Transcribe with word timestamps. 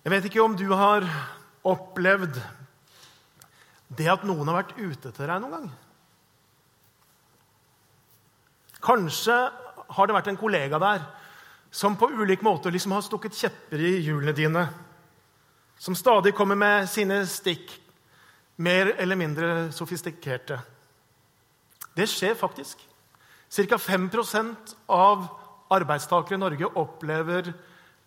Jeg 0.00 0.14
vet 0.14 0.26
ikke 0.30 0.40
om 0.40 0.54
du 0.56 0.70
har 0.72 1.04
opplevd 1.68 2.38
det 3.98 4.06
at 4.08 4.22
noen 4.24 4.48
har 4.48 4.62
vært 4.62 4.78
ute 4.78 5.10
etter 5.10 5.28
deg 5.28 5.42
noen 5.42 5.56
gang. 5.58 5.66
Kanskje 8.80 9.36
har 9.92 10.08
det 10.08 10.16
vært 10.16 10.30
en 10.32 10.40
kollega 10.40 10.80
der 10.80 11.04
som 11.70 11.98
på 12.00 12.08
ulik 12.16 12.40
måte 12.42 12.72
liksom 12.72 12.96
har 12.96 13.04
stukket 13.04 13.36
kjepper 13.36 13.82
i 13.84 13.92
hjulene 14.00 14.32
dine. 14.34 14.64
Som 15.76 15.96
stadig 15.96 16.32
kommer 16.36 16.56
med 16.56 16.88
sine 16.88 17.20
stikk, 17.28 17.68
mer 18.56 18.94
eller 18.96 19.20
mindre 19.20 19.50
sofistikerte. 19.72 20.58
Det 21.96 22.08
skjer 22.08 22.40
faktisk. 22.40 22.80
Ca. 23.50 23.76
5% 23.76 24.74
av 24.88 25.28
arbeidstakere 25.72 26.38
i 26.38 26.40
Norge 26.40 26.72
opplever 26.78 27.52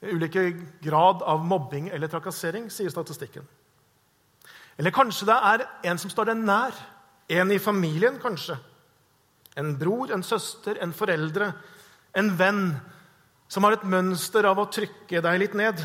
ulike 0.04 0.52
grad 0.84 1.24
av 1.24 1.46
mobbing 1.46 1.90
eller 1.90 2.12
trakassering, 2.12 2.70
sier 2.72 2.92
statistikken. 2.92 3.46
Eller 4.78 4.92
kanskje 4.92 5.28
det 5.30 5.38
er 5.52 5.66
en 5.92 6.02
som 6.02 6.12
står 6.12 6.32
deg 6.32 6.44
nær. 6.44 6.78
En 7.32 7.52
i 7.54 7.60
familien, 7.62 8.18
kanskje. 8.22 8.58
En 9.56 9.76
bror, 9.80 10.12
en 10.12 10.26
søster, 10.26 10.80
en 10.82 10.94
foreldre, 10.94 11.52
en 12.18 12.32
venn 12.38 12.64
som 13.48 13.64
har 13.64 13.78
et 13.78 13.86
mønster 13.86 14.46
av 14.50 14.60
å 14.60 14.70
trykke 14.74 15.22
deg 15.22 15.40
litt 15.40 15.58
ned. 15.58 15.82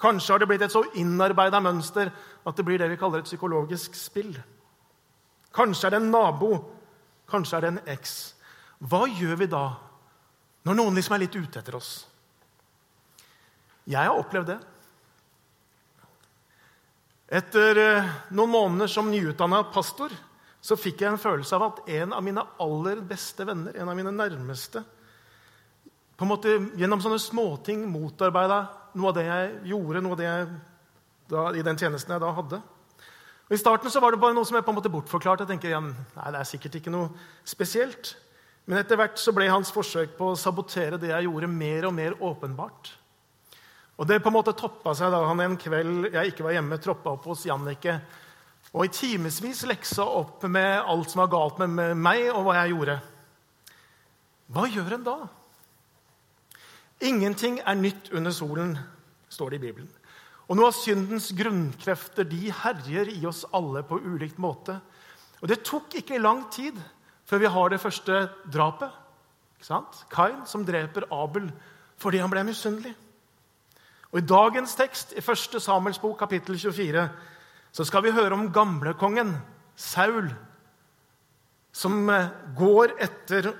Kanskje 0.00 0.32
har 0.32 0.40
det 0.40 0.48
blitt 0.48 0.64
et 0.64 0.72
så 0.72 0.82
innarbeida 0.96 1.60
mønster 1.60 2.08
at 2.08 2.56
det 2.56 2.64
blir 2.64 2.80
det 2.80 2.88
vi 2.88 2.98
kaller 3.00 3.20
et 3.20 3.28
psykologisk 3.28 3.96
spill. 3.98 4.32
Kanskje 5.52 5.88
er 5.88 5.96
det 5.96 6.00
en 6.00 6.12
nabo, 6.12 6.54
kanskje 7.28 7.58
er 7.58 7.66
det 7.66 7.72
en 7.74 7.82
eks. 7.92 8.14
Hva 8.80 9.04
gjør 9.10 9.42
vi 9.42 9.50
da 9.52 9.64
når 10.64 10.78
noen 10.78 10.96
liksom 10.96 11.16
er 11.16 11.26
litt 11.26 11.36
ute 11.36 11.60
etter 11.60 11.76
oss? 11.76 11.92
Jeg 13.90 14.06
har 14.06 14.18
opplevd 14.18 14.52
det. 14.52 14.58
Etter 17.40 17.78
eh, 17.78 18.10
noen 18.34 18.50
måneder 18.50 18.90
som 18.90 19.10
nyutdanna 19.10 19.64
pastor 19.74 20.14
så 20.60 20.76
fikk 20.76 21.02
jeg 21.02 21.14
en 21.14 21.20
følelse 21.20 21.56
av 21.56 21.66
at 21.68 21.84
en 22.00 22.14
av 22.16 22.24
mine 22.24 22.42
aller 22.60 23.00
beste 23.06 23.46
venner, 23.48 23.76
en 23.78 23.88
av 23.88 23.96
mine 23.96 24.12
nærmeste, 24.12 24.82
på 26.18 26.26
en 26.26 26.28
måte 26.28 26.56
gjennom 26.76 27.00
sånne 27.00 27.20
småting 27.22 27.86
motarbeida 27.88 28.58
noe 28.98 29.08
av 29.08 29.16
det 29.16 29.24
jeg 29.24 29.54
gjorde, 29.70 30.02
noe 30.04 30.16
av 30.16 30.20
det 30.20 30.26
jeg 30.26 30.48
da, 31.30 31.44
i 31.56 31.64
den 31.64 31.78
tjenesten 31.80 32.12
jeg 32.12 32.22
da 32.22 32.32
hadde. 32.36 32.58
Og 33.48 33.54
I 33.56 33.60
starten 33.62 33.90
så 33.90 34.02
var 34.02 34.12
det 34.12 34.20
bare 34.22 34.36
noe 34.36 34.46
som 34.46 34.58
jeg 34.58 34.66
på 34.66 34.74
en 34.74 34.76
måte 34.76 34.92
bortforklarte. 34.92 35.46
Jeg 35.46 35.54
tenker, 35.54 35.72
ja, 35.72 35.80
nei, 35.80 36.32
det 36.34 36.42
er 36.42 36.50
sikkert 36.50 36.76
ikke 36.78 36.92
noe 36.92 37.08
spesielt. 37.48 38.12
Men 38.68 38.82
etter 38.82 38.98
hvert 39.00 39.18
så 39.18 39.32
ble 39.34 39.48
hans 39.50 39.72
forsøk 39.74 40.12
på 40.18 40.32
å 40.32 40.38
sabotere 40.38 41.00
det 41.00 41.14
jeg 41.14 41.26
gjorde, 41.26 41.48
mer 41.50 41.88
og 41.88 41.96
mer 41.96 42.18
åpenbart. 42.20 42.92
Og 44.00 44.08
Det 44.08 44.22
på 44.24 44.30
en 44.30 44.38
måte 44.38 44.56
toppa 44.56 44.94
seg 44.96 45.12
da 45.12 45.20
han 45.28 45.42
en 45.44 45.58
kveld 45.60 46.08
jeg 46.08 46.32
ikke 46.32 46.46
var 46.46 46.56
hjemme, 46.56 46.80
troppa 46.80 47.12
opp 47.18 47.26
hos 47.28 47.44
Jannicke 47.44 47.98
og 48.70 48.86
i 48.86 48.92
timevis 48.94 49.64
leksa 49.66 50.04
opp 50.06 50.44
med 50.48 50.78
alt 50.88 51.10
som 51.10 51.24
var 51.24 51.30
galt 51.32 51.58
med 51.60 51.96
meg, 51.98 52.28
og 52.30 52.44
hva 52.46 52.60
jeg 52.60 52.72
gjorde. 52.74 52.96
Hva 54.54 54.66
gjør 54.70 54.94
en 54.94 55.06
da? 55.08 55.16
Ingenting 57.10 57.58
er 57.64 57.78
nytt 57.80 58.12
under 58.14 58.34
solen, 58.34 58.76
står 59.32 59.50
det 59.50 59.58
i 59.58 59.64
Bibelen. 59.64 59.90
Og 60.50 60.58
noe 60.58 60.70
av 60.70 60.78
syndens 60.78 61.30
grunnkrefter 61.34 62.26
de 62.30 62.50
herjer 62.62 63.10
i 63.14 63.20
oss 63.26 63.44
alle 63.54 63.82
på 63.86 64.00
ulikt 64.02 64.38
måte. 64.42 64.78
Og 65.40 65.48
Det 65.48 65.62
tok 65.66 65.98
ikke 66.00 66.22
lang 66.22 66.44
tid 66.52 66.78
før 67.26 67.42
vi 67.42 67.52
har 67.54 67.70
det 67.70 67.82
første 67.82 68.24
drapet. 68.50 68.90
Kain 70.10 70.46
som 70.48 70.64
dreper 70.64 71.08
Abel 71.12 71.50
fordi 72.00 72.22
han 72.22 72.30
ble 72.32 72.46
misunnelig. 72.48 72.94
Og 74.10 74.18
I 74.18 74.26
dagens 74.26 74.74
tekst, 74.74 75.12
i 75.14 75.22
1. 75.22 75.60
Samuels 75.62 76.00
bok, 76.02 76.18
kapittel 76.18 76.58
24, 76.58 77.04
så 77.70 77.86
skal 77.86 78.02
vi 78.02 78.14
høre 78.14 78.34
om 78.34 78.48
gamlekongen 78.52 79.36
Saul, 79.78 80.32
som 81.70 82.08
eh, 82.10 82.32
går 82.58 82.96
etter 82.98 83.52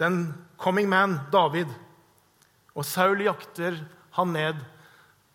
den 0.00 0.22
coming 0.56 0.88
man, 0.88 1.18
David. 1.32 1.68
Og 2.74 2.86
Saul 2.88 3.20
jakter 3.26 3.76
han 4.16 4.32
ned 4.32 4.64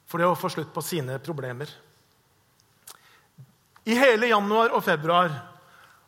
for 0.10 0.26
å 0.26 0.34
få 0.34 0.50
slutt 0.50 0.74
på 0.74 0.82
sine 0.82 1.20
problemer. 1.22 1.70
I 3.86 3.96
hele 3.98 4.34
januar 4.34 4.74
og 4.74 4.84
februar, 4.84 5.30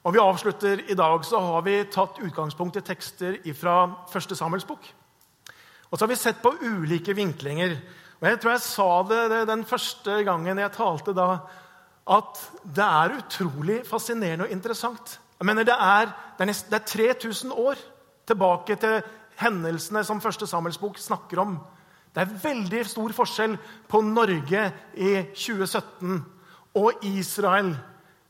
og 0.01 0.15
vi 0.15 0.21
avslutter 0.21 0.81
i 0.89 0.97
dag, 0.97 1.21
så 1.25 1.39
har 1.45 1.61
vi 1.65 1.77
tatt 1.93 2.17
utgangspunkt 2.25 2.81
i 2.81 2.85
tekster 2.85 3.37
fra 3.53 3.77
1. 4.09 4.33
Samuels 4.33 4.65
bok. 4.65 4.81
Og 5.91 5.93
så 5.93 6.03
har 6.03 6.09
vi 6.09 6.17
sett 6.17 6.41
på 6.41 6.55
ulike 6.65 7.13
vinklinger 7.13 7.77
og 8.21 8.27
Jeg 8.29 8.39
tror 8.39 8.51
jeg 8.51 8.61
sa 8.61 8.89
det, 9.09 9.47
den 9.49 9.65
første 9.65 10.23
gangen 10.23 10.59
jeg 10.61 10.71
talte 10.75 11.13
da, 11.17 11.39
at 12.11 12.41
det 12.63 12.85
er 12.85 13.15
utrolig 13.17 13.81
fascinerende 13.87 14.45
og 14.45 14.51
interessant. 14.51 15.19
Jeg 15.39 15.45
mener, 15.45 15.63
Det 15.63 15.73
er, 15.73 16.05
det 16.37 16.43
er, 16.43 16.45
nest, 16.45 16.69
det 16.69 16.81
er 16.81 17.13
3000 17.13 17.51
år 17.51 17.75
tilbake 18.27 18.75
til 18.75 19.01
hendelsene 19.41 20.03
som 20.03 20.21
første 20.21 20.47
Samuels 20.47 20.77
bok 20.77 20.97
snakker 20.97 21.39
om. 21.41 21.59
Det 22.15 22.21
er 22.21 22.37
veldig 22.43 22.85
stor 22.85 23.13
forskjell 23.15 23.57
på 23.89 24.01
Norge 24.01 24.71
i 24.93 25.13
2017 25.33 26.25
og 26.75 26.91
Israel 27.01 27.73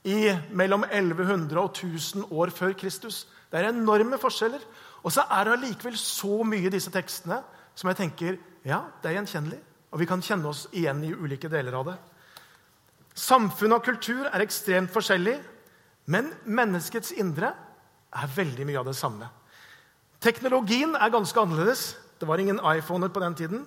i 0.03 0.31
mellom 0.51 0.84
1100 0.84 1.59
og 1.59 1.69
1000 1.75 2.31
år 2.31 2.50
før 2.50 2.72
Kristus. 2.74 3.28
Det 3.51 3.59
er 3.59 3.69
enorme 3.69 4.18
forskjeller. 4.18 4.62
Og 5.03 5.12
så 5.12 5.25
er 5.31 5.44
det 5.44 5.57
allikevel 5.57 5.97
så 5.97 6.44
mye 6.44 6.69
i 6.69 6.74
disse 6.74 6.94
tekstene 6.94 7.41
som 7.75 7.90
jeg 7.90 7.97
tenker 7.97 8.40
ja, 8.66 8.84
det 9.01 9.09
er 9.09 9.18
gjenkjennelig. 9.18 9.59
Og 9.91 10.00
vi 10.00 10.07
kan 10.07 10.24
kjenne 10.24 10.47
oss 10.52 10.68
igjen 10.72 11.03
i 11.03 11.12
ulike 11.12 11.50
deler 11.52 11.75
av 11.79 11.91
det. 11.91 11.97
Samfunn 13.18 13.75
og 13.75 13.84
kultur 13.84 14.29
er 14.29 14.44
ekstremt 14.44 14.91
forskjellig, 14.94 15.35
men 16.12 16.31
menneskets 16.47 17.12
indre 17.19 17.52
er 18.12 18.31
veldig 18.35 18.68
mye 18.68 18.80
av 18.80 18.88
det 18.88 18.96
samme. 18.97 19.28
Teknologien 20.22 20.96
er 20.96 21.12
ganske 21.12 21.40
annerledes. 21.41 21.84
Det 22.19 22.28
var 22.30 22.40
ingen 22.40 22.62
iPhoner 22.63 23.09
på 23.09 23.24
den 23.24 23.35
tiden. 23.35 23.62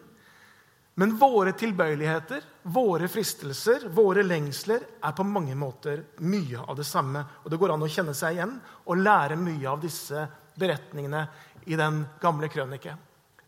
Men 0.94 1.16
våre 1.18 1.50
tilbøyeligheter, 1.58 2.44
våre 2.70 3.08
fristelser, 3.10 3.88
våre 3.90 4.22
lengsler 4.22 4.84
er 5.02 5.14
på 5.16 5.26
mange 5.26 5.56
måter 5.58 6.04
mye 6.22 6.60
av 6.62 6.76
det 6.78 6.86
samme. 6.86 7.24
Og 7.42 7.50
Det 7.50 7.58
går 7.58 7.74
an 7.74 7.82
å 7.82 7.90
kjenne 7.90 8.14
seg 8.14 8.36
igjen 8.36 8.54
og 8.86 9.02
lære 9.02 9.36
mye 9.40 9.66
av 9.72 9.82
disse 9.82 10.28
beretningene 10.54 11.24
i 11.66 11.74
den 11.76 12.04
gamle 12.22 12.48
krønike. 12.48 12.94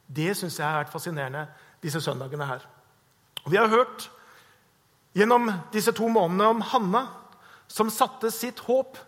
Det 0.07 0.35
syns 0.35 0.59
jeg 0.59 0.67
har 0.67 0.83
vært 0.83 0.93
fascinerende 0.93 1.47
disse 1.85 2.01
søndagene 2.01 2.47
her. 2.49 2.65
Og 3.45 3.53
vi 3.53 3.61
har 3.61 3.71
hørt 3.71 4.09
gjennom 5.17 5.49
disse 5.73 5.93
to 5.97 6.09
månedene 6.13 6.49
om 6.57 6.65
Hanna, 6.73 7.07
som 7.69 7.91
satte 7.91 8.31
sitt 8.31 8.61
håp, 8.67 8.99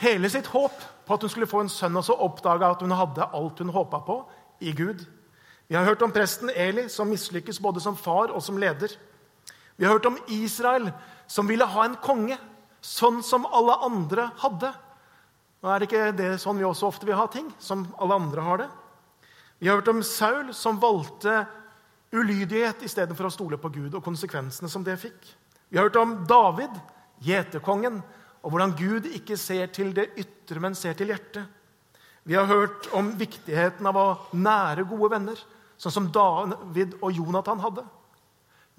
hele 0.00 0.30
sitt 0.30 0.48
håp 0.52 0.76
på 1.06 1.16
at 1.16 1.24
hun 1.24 1.32
skulle 1.32 1.50
få 1.50 1.64
en 1.64 1.72
sønn, 1.72 1.96
og 1.98 2.06
så 2.06 2.16
oppdaga 2.16 2.72
at 2.72 2.82
hun 2.84 2.94
hadde 2.94 3.30
alt 3.36 3.58
hun 3.62 3.72
håpa 3.74 4.02
på, 4.06 4.20
i 4.60 4.72
Gud. 4.76 5.06
Vi 5.70 5.76
har 5.76 5.86
hørt 5.86 6.02
om 6.02 6.12
presten 6.12 6.50
Eli, 6.50 6.88
som 6.92 7.08
mislykkes 7.08 7.60
både 7.62 7.80
som 7.80 7.96
far 7.96 8.32
og 8.34 8.42
som 8.44 8.58
leder. 8.60 8.92
Vi 9.76 9.86
har 9.86 9.94
hørt 9.96 10.08
om 10.10 10.18
Israel, 10.28 10.90
som 11.30 11.48
ville 11.48 11.64
ha 11.64 11.84
en 11.86 11.96
konge, 12.02 12.36
sånn 12.84 13.22
som 13.24 13.46
alle 13.48 13.76
andre 13.86 14.28
hadde. 14.42 14.72
Nå 15.60 15.70
er 15.70 15.80
det 15.80 15.88
ikke 15.88 16.10
det 16.16 16.30
sånn 16.42 16.58
vi 16.60 16.66
også 16.68 16.88
ofte 16.88 17.08
vil 17.08 17.18
ha 17.18 17.26
ting, 17.32 17.48
som 17.60 17.86
alle 18.00 18.18
andre 18.20 18.44
har 18.44 18.62
det. 18.64 18.68
Vi 19.60 19.68
har 19.68 19.80
hørt 19.80 19.92
om 19.92 20.02
Saul, 20.04 20.54
som 20.56 20.80
valgte 20.80 21.42
ulydighet 22.12 22.82
istedenfor 22.86 23.28
å 23.28 23.34
stole 23.34 23.58
på 23.60 23.70
Gud 23.74 23.94
og 23.94 24.04
konsekvensene 24.04 24.70
som 24.70 24.84
det 24.86 24.98
fikk. 25.00 25.28
Vi 25.70 25.78
har 25.78 25.86
hørt 25.86 26.00
om 26.00 26.16
David, 26.28 26.74
gjeterkongen, 27.22 28.00
og 28.40 28.50
hvordan 28.52 28.74
Gud 28.78 29.06
ikke 29.06 29.36
ser 29.38 29.70
til 29.74 29.92
det 29.94 30.10
ytre, 30.18 30.60
men 30.62 30.74
ser 30.74 30.96
til 30.98 31.12
hjertet. 31.12 31.46
Vi 32.24 32.36
har 32.36 32.48
hørt 32.48 32.88
om 32.96 33.12
viktigheten 33.18 33.86
av 33.86 33.96
å 33.96 34.08
nære 34.36 34.84
gode 34.88 35.12
venner, 35.14 35.40
sånn 35.80 35.94
som 35.94 36.10
David 36.12 36.98
og 37.00 37.14
Jonathan 37.16 37.62
hadde. 37.62 37.84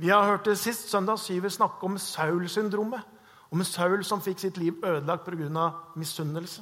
Vi 0.02 0.10
har 0.10 0.26
hørt 0.26 0.48
det 0.50 0.58
sist 0.58 0.90
søndag 0.90 1.20
Syver 1.22 1.52
snakke 1.54 1.86
om 1.86 1.98
Saul-syndromet. 2.02 3.06
Om 3.52 3.64
Saul 3.68 4.06
som 4.08 4.22
fikk 4.24 4.40
sitt 4.40 4.58
liv 4.58 4.78
ødelagt 4.80 5.26
pga. 5.26 5.74
misunnelse. 5.96 6.62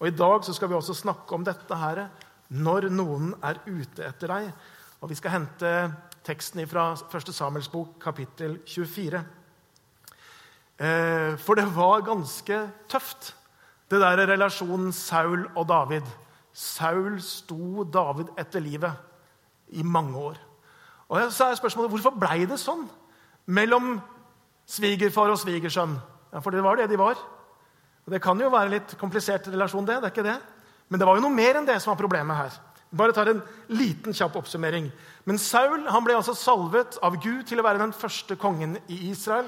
Og 0.00 0.06
I 0.08 0.16
dag 0.16 0.44
så 0.44 0.52
skal 0.52 0.68
vi 0.68 0.74
også 0.74 0.94
snakke 0.94 1.34
om 1.34 1.44
dette 1.44 1.76
her, 1.76 2.08
når 2.48 2.88
noen 2.88 3.34
er 3.42 3.60
ute 3.66 4.02
etter 4.02 4.28
deg. 4.28 4.52
Og 5.00 5.08
Vi 5.08 5.16
skal 5.16 5.32
hente 5.32 5.68
teksten 6.24 6.60
fra 6.68 6.90
1. 6.92 7.30
Samuels 7.32 7.70
bok, 7.72 7.94
kapittel 8.02 8.58
24. 8.68 9.22
Eh, 10.80 11.38
for 11.40 11.56
det 11.56 11.64
var 11.72 12.04
ganske 12.04 12.58
tøft, 12.88 13.34
det 13.90 14.00
der 14.00 14.26
relasjonen 14.28 14.92
Saul 14.92 15.46
og 15.56 15.68
David. 15.68 16.04
Saul 16.52 17.16
sto 17.24 17.84
David 17.84 18.28
etter 18.38 18.60
livet 18.60 18.92
i 19.68 19.82
mange 19.82 20.18
år. 20.18 20.36
Og 21.08 21.32
så 21.32 21.48
er 21.48 21.54
spørsmålet, 21.54 21.90
Hvorfor 21.90 22.20
blei 22.20 22.44
det 22.44 22.60
sånn 22.60 22.84
mellom 23.46 24.00
svigerfar 24.66 25.32
og 25.32 25.40
svigersønn? 25.40 25.96
Ja, 26.32 26.38
For 26.40 26.50
det 26.50 26.62
var 26.62 26.76
det 26.76 26.90
de 26.90 26.98
var. 26.98 27.16
Og 28.06 28.12
Det 28.12 28.22
kan 28.22 28.40
jo 28.40 28.48
være 28.48 28.68
litt 28.68 28.98
komplisert 28.98 29.48
relasjon, 29.48 29.86
det. 29.86 29.96
det 29.96 30.04
er 30.04 30.12
ikke 30.12 30.28
det. 30.28 30.40
Men 30.88 31.00
det 31.00 31.06
var 31.06 31.16
jo 31.16 31.22
noe 31.22 31.34
mer 31.34 31.56
enn 31.56 31.66
det 31.66 31.80
som 31.80 31.90
var 31.90 32.02
problemet 32.04 32.36
her. 32.36 32.69
Bare 32.90 33.14
tar 33.14 33.30
en 33.30 33.42
liten 33.70 34.14
kjapp 34.14 34.36
oppsummering. 34.40 34.88
Men 35.24 35.38
Saul 35.38 35.84
han 35.86 36.04
ble 36.04 36.16
altså 36.18 36.34
salvet 36.34 36.98
av 37.06 37.20
Gud 37.22 37.44
til 37.46 37.62
å 37.62 37.66
være 37.66 37.82
den 37.82 37.94
første 37.94 38.34
kongen 38.40 38.78
i 38.90 38.98
Israel. 39.12 39.46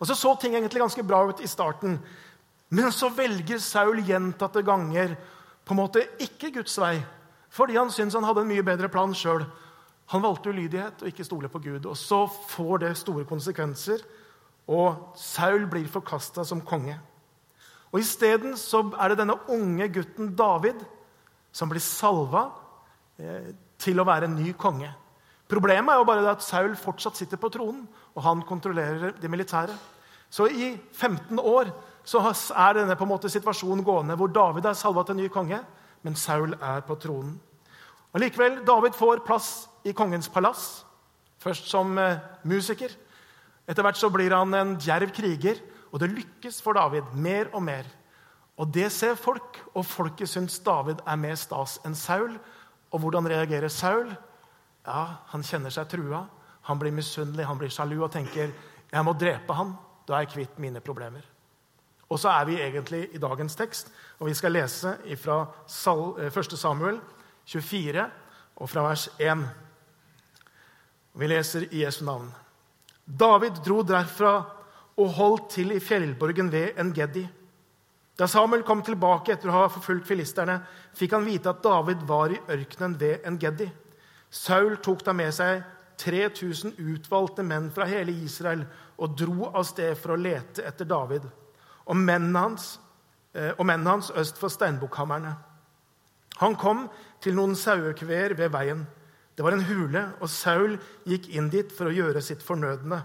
Og 0.00 0.06
Så 0.06 0.14
så 0.14 0.34
ting 0.40 0.54
egentlig 0.54 0.80
ganske 0.80 1.04
bra 1.04 1.22
ut 1.28 1.40
i 1.40 1.48
starten. 1.48 1.98
Men 2.70 2.92
så 2.92 3.08
velger 3.08 3.58
Saul 3.58 4.00
gjentatte 4.04 4.62
ganger 4.62 5.16
på 5.64 5.74
en 5.74 5.80
måte 5.80 6.06
ikke 6.18 6.52
Guds 6.54 6.76
vei, 6.78 7.00
fordi 7.50 7.76
han 7.76 7.90
syntes 7.90 8.14
han 8.14 8.24
hadde 8.24 8.44
en 8.44 8.52
mye 8.52 8.64
bedre 8.64 8.88
plan 8.88 9.12
sjøl. 9.14 9.44
Han 10.10 10.22
valgte 10.22 10.50
ulydighet 10.50 11.02
og 11.02 11.08
ikke 11.08 11.24
stole 11.24 11.48
på 11.48 11.60
Gud. 11.62 11.86
Og 11.86 11.96
så 11.96 12.24
får 12.26 12.78
det 12.84 12.96
store 12.98 13.24
konsekvenser, 13.24 14.02
og 14.70 15.16
Saul 15.18 15.66
blir 15.70 15.88
forkasta 15.90 16.44
som 16.44 16.60
konge. 16.60 16.98
Og 17.90 18.00
Isteden 18.00 18.54
er 18.54 19.08
det 19.08 19.18
denne 19.18 19.38
unge 19.50 19.88
gutten 19.88 20.34
David 20.38 20.84
som 21.52 21.70
blir 21.70 21.82
salva 21.82 22.48
eh, 23.18 23.52
til 23.80 24.00
å 24.00 24.06
være 24.06 24.28
en 24.28 24.38
ny 24.38 24.52
konge. 24.58 24.90
Problemet 25.50 25.92
er 25.92 25.98
jo 25.98 26.06
bare 26.06 26.30
at 26.30 26.44
Saul 26.46 26.76
fortsatt 26.78 27.18
sitter 27.18 27.40
på 27.40 27.50
tronen, 27.50 27.82
og 28.14 28.22
han 28.22 28.42
kontrollerer 28.46 29.16
det 29.18 29.30
militære. 29.30 29.74
Så 30.30 30.46
i 30.46 30.76
15 30.94 31.40
år 31.42 31.72
er 32.06 32.76
denne 32.78 32.96
på 32.96 33.04
en 33.04 33.10
måte 33.10 33.30
situasjonen 33.30 33.84
gående 33.84 34.16
hvor 34.18 34.30
David 34.30 34.68
er 34.70 34.78
salva 34.78 35.02
til 35.06 35.18
ny 35.18 35.26
konge, 35.28 35.58
men 36.02 36.16
Saul 36.16 36.54
er 36.54 36.84
på 36.86 36.96
tronen. 37.02 37.34
Og 38.10 38.22
likevel, 38.22 38.60
David 38.66 38.94
får 38.98 39.24
plass 39.26 39.68
i 39.86 39.92
kongens 39.94 40.28
palass, 40.30 40.84
først 41.42 41.68
som 41.70 41.98
eh, 41.98 42.18
musiker. 42.44 42.94
Etter 43.66 43.86
hvert 43.86 43.98
så 43.98 44.10
blir 44.10 44.34
han 44.34 44.54
en 44.54 44.76
djerv 44.78 45.12
kriger, 45.14 45.60
og 45.90 46.02
det 46.02 46.12
lykkes 46.14 46.60
for 46.62 46.78
David 46.78 47.10
mer 47.14 47.50
og 47.54 47.62
mer. 47.66 47.86
Og 48.60 48.68
Det 48.68 48.90
ser 48.92 49.16
folk, 49.16 49.56
og 49.74 49.86
folket 49.88 50.28
syns 50.28 50.58
David 50.60 51.00
er 51.08 51.16
mer 51.16 51.38
stas 51.40 51.78
enn 51.86 51.96
Saul. 51.96 52.34
Og 52.92 53.00
hvordan 53.00 53.28
reagerer 53.30 53.72
Saul? 53.72 54.10
Ja, 54.86 55.24
Han 55.32 55.42
kjenner 55.42 55.72
seg 55.72 55.88
trua. 55.88 56.26
Han 56.68 56.78
blir 56.78 56.92
misunnelig, 56.92 57.46
han 57.46 57.58
blir 57.58 57.72
sjalu 57.72 58.02
og 58.04 58.12
tenker 58.12 58.52
jeg 58.90 59.06
må 59.06 59.14
drepe 59.14 59.54
han. 59.54 59.72
Da 60.06 60.16
er 60.16 60.26
jeg 60.26 60.34
kvitt 60.34 60.58
mine 60.58 60.82
problemer. 60.84 61.24
Og 62.10 62.18
så 62.18 62.32
er 62.34 62.44
vi 62.48 62.58
egentlig 62.60 63.04
i 63.14 63.22
dagens 63.22 63.54
tekst, 63.54 63.90
og 64.18 64.26
vi 64.26 64.34
skal 64.34 64.52
lese 64.52 64.96
fra 65.16 65.44
1. 65.70 66.26
Eh, 66.26 66.56
Samuel 66.58 66.98
24 67.46 68.06
og 68.56 68.70
fra 68.70 68.82
vers 68.82 69.08
1. 69.18 69.44
Vi 71.14 71.26
leser 71.26 71.68
i 71.70 71.84
Jesu 71.84 72.04
navn. 72.04 72.32
David 73.06 73.62
dro 73.64 73.82
derfra 73.82 74.34
og 74.96 75.14
holdt 75.16 75.50
til 75.54 75.72
i 75.72 75.80
fjellborgen 75.80 76.50
ved 76.52 76.78
Engedi. 76.78 77.28
Da 78.20 78.26
Samuel 78.28 78.66
kom 78.68 78.82
tilbake 78.84 79.32
etter 79.32 79.48
å 79.48 79.62
ha 79.62 79.68
forfulgt 79.72 80.04
filisterne, 80.10 80.58
fikk 80.92 81.14
han 81.16 81.24
vite 81.24 81.54
at 81.54 81.62
David 81.64 82.02
var 82.04 82.34
i 82.34 82.40
ørkenen 82.52 82.98
ved 83.00 83.24
Engedi. 83.24 83.70
Saul 84.28 84.76
tok 84.84 85.06
da 85.06 85.14
med 85.16 85.32
seg 85.32 85.62
3000 86.00 86.74
utvalgte 86.76 87.44
menn 87.44 87.70
fra 87.72 87.86
hele 87.88 88.12
Israel 88.12 88.66
og 89.00 89.16
dro 89.16 89.48
av 89.48 89.64
sted 89.68 89.96
for 89.96 90.12
å 90.12 90.20
lete 90.20 90.66
etter 90.68 90.88
David 90.88 91.24
og 91.90 91.96
mennene 91.96 92.44
hans, 92.44 92.74
eh, 93.32 93.56
mennene 93.56 93.96
hans 93.96 94.10
øst 94.10 94.36
for 94.38 94.52
steinbukkhammerne. 94.52 95.32
Han 96.44 96.56
kom 96.56 96.90
til 97.20 97.34
noen 97.34 97.56
sauekveer 97.56 98.36
ved 98.36 98.52
veien. 98.52 98.86
Det 99.36 99.44
var 99.44 99.52
en 99.56 99.64
hule, 99.64 100.12
og 100.20 100.28
Saul 100.28 100.78
gikk 101.08 101.28
inn 101.32 101.48
dit 101.48 101.72
for 101.72 101.88
å 101.88 101.94
gjøre 101.94 102.22
sitt 102.22 102.42
fornødne. 102.42 103.02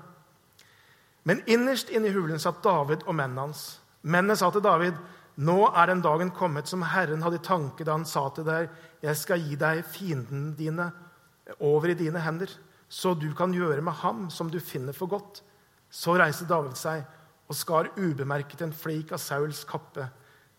Men 1.24 1.42
innerst 1.48 1.90
inne 1.90 2.08
i 2.08 2.14
hulen 2.14 2.40
satt 2.40 2.64
David 2.64 3.08
og 3.08 3.16
mennene 3.16 3.48
hans. 3.48 3.80
Mennene 4.06 4.38
sa 4.38 4.52
til 4.54 4.62
David, 4.62 4.94
'Nå 5.38 5.68
er 5.76 5.88
den 5.88 6.02
dagen 6.02 6.30
kommet 6.32 6.68
som 6.68 6.82
Herren 6.82 7.24
hadde 7.26 7.42
i 7.42 7.44
tanke 7.44 7.84
da 7.84 7.92
han 7.92 8.06
sa 8.06 8.30
til 8.30 8.46
deg:" 8.46 8.70
'Jeg 9.02 9.18
skal 9.18 9.40
gi 9.40 9.56
deg 9.56 9.84
fiendene 9.84 10.56
dine 10.56 10.92
over 11.60 11.90
i 11.90 11.94
dine 11.94 12.20
hender,' 12.20 12.58
'så 12.90 13.20
du 13.20 13.34
kan 13.34 13.52
gjøre 13.52 13.82
med 13.82 13.94
ham 13.94 14.30
som 14.30 14.50
du 14.50 14.60
finner 14.60 14.94
for 14.94 15.08
godt.' 15.08 15.42
Så 15.90 16.18
reiste 16.18 16.46
David 16.46 16.76
seg 16.76 17.06
og 17.50 17.56
skar 17.56 17.90
ubemerket 17.98 18.62
en 18.62 18.74
flik 18.74 19.12
av 19.12 19.18
Sauls 19.18 19.64
kappe. 19.64 20.10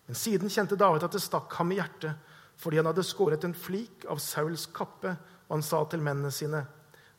Men 0.07 0.15
siden 0.15 0.49
kjente 0.49 0.77
David 0.77 1.05
at 1.05 1.13
det 1.13 1.23
stakk 1.23 1.53
ham 1.55 1.73
i 1.73 1.77
hjertet, 1.77 2.15
fordi 2.57 2.77
han 2.77 2.87
hadde 2.87 3.05
skåret 3.05 3.45
en 3.45 3.55
flik 3.55 4.07
av 4.09 4.19
Sauls 4.19 4.67
kappe, 4.67 5.17
og 5.49 5.57
han 5.57 5.63
sa 5.63 5.85
til 5.85 6.01
mennene 6.01 6.31
sine.: 6.31 6.67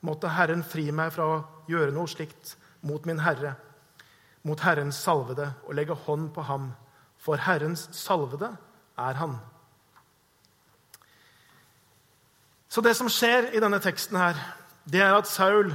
Måtte 0.02 0.30
Herren 0.30 0.64
fri 0.64 0.92
meg 0.92 1.12
fra 1.14 1.24
å 1.24 1.46
gjøre 1.68 1.92
noe 1.92 2.08
slikt 2.08 2.56
mot 2.82 3.06
min 3.06 3.20
Herre, 3.20 3.56
mot 4.48 4.64
Herrens 4.64 5.00
salvede, 5.04 5.52
og 5.68 5.76
legge 5.76 5.98
hånd 6.08 6.32
på 6.36 6.46
ham, 6.48 6.72
for 7.20 7.40
Herrens 7.44 7.88
salvede 7.98 8.54
er 8.98 9.20
han. 9.20 9.36
Så 12.68 12.82
det 12.84 12.96
som 12.98 13.10
skjer 13.12 13.52
i 13.56 13.62
denne 13.64 13.80
teksten, 13.84 14.18
her, 14.20 14.40
det 14.88 15.04
er 15.04 15.16
at 15.18 15.30
Saul 15.30 15.72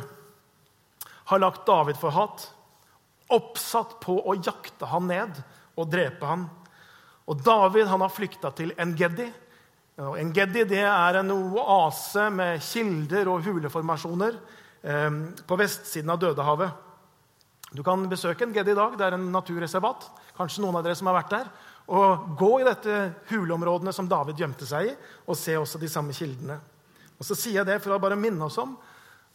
har 1.30 1.40
lagt 1.40 1.66
David 1.68 2.00
for 2.00 2.14
hat 2.14 2.48
oppsatt 3.32 3.96
på 4.02 4.18
å 4.28 4.36
jakte 4.36 4.88
han 4.90 5.08
ned 5.08 5.38
og 5.78 5.88
drepe 5.92 6.28
han. 6.28 6.46
Og 7.30 7.40
David 7.44 7.88
han 7.88 8.04
har 8.04 8.12
flykta 8.12 8.50
til 8.56 8.74
Engedi. 8.80 9.28
Og 10.02 10.18
Engedi 10.20 10.64
er 10.82 11.18
en 11.20 11.32
oase 11.32 12.28
med 12.34 12.62
kilder 12.64 13.30
og 13.32 13.44
huleformasjoner 13.46 14.36
eh, 14.82 15.10
på 15.46 15.58
vestsiden 15.60 16.12
av 16.12 16.20
Dødehavet. 16.22 16.91
Du 17.72 17.82
kan 17.84 18.04
besøke 18.08 18.44
Engedi 18.44 18.74
i 18.74 18.76
dag. 18.76 18.96
Det 18.98 19.06
er 19.06 19.16
en 19.16 19.30
naturreservat. 19.32 20.04
Kanskje 20.36 20.64
noen 20.64 20.76
av 20.78 20.84
dere 20.84 20.96
som 20.98 21.08
har 21.08 21.16
vært 21.22 21.32
der. 21.32 21.52
Og 21.92 22.34
Gå 22.38 22.50
i 22.60 22.66
dette 22.68 22.98
huleområdene 23.30 23.94
som 23.96 24.08
David 24.08 24.40
gjemte 24.40 24.68
seg 24.68 24.90
i, 24.90 24.96
og 25.26 25.38
se 25.38 25.56
også 25.58 25.80
de 25.80 25.90
samme 25.90 26.14
kildene. 26.16 26.58
Og 27.18 27.26
så 27.26 27.36
sier 27.38 27.60
jeg 27.60 27.68
det 27.68 27.80
for 27.82 27.94
å 27.94 28.02
bare 28.02 28.18
minne 28.18 28.44
oss 28.44 28.58
om 28.60 28.76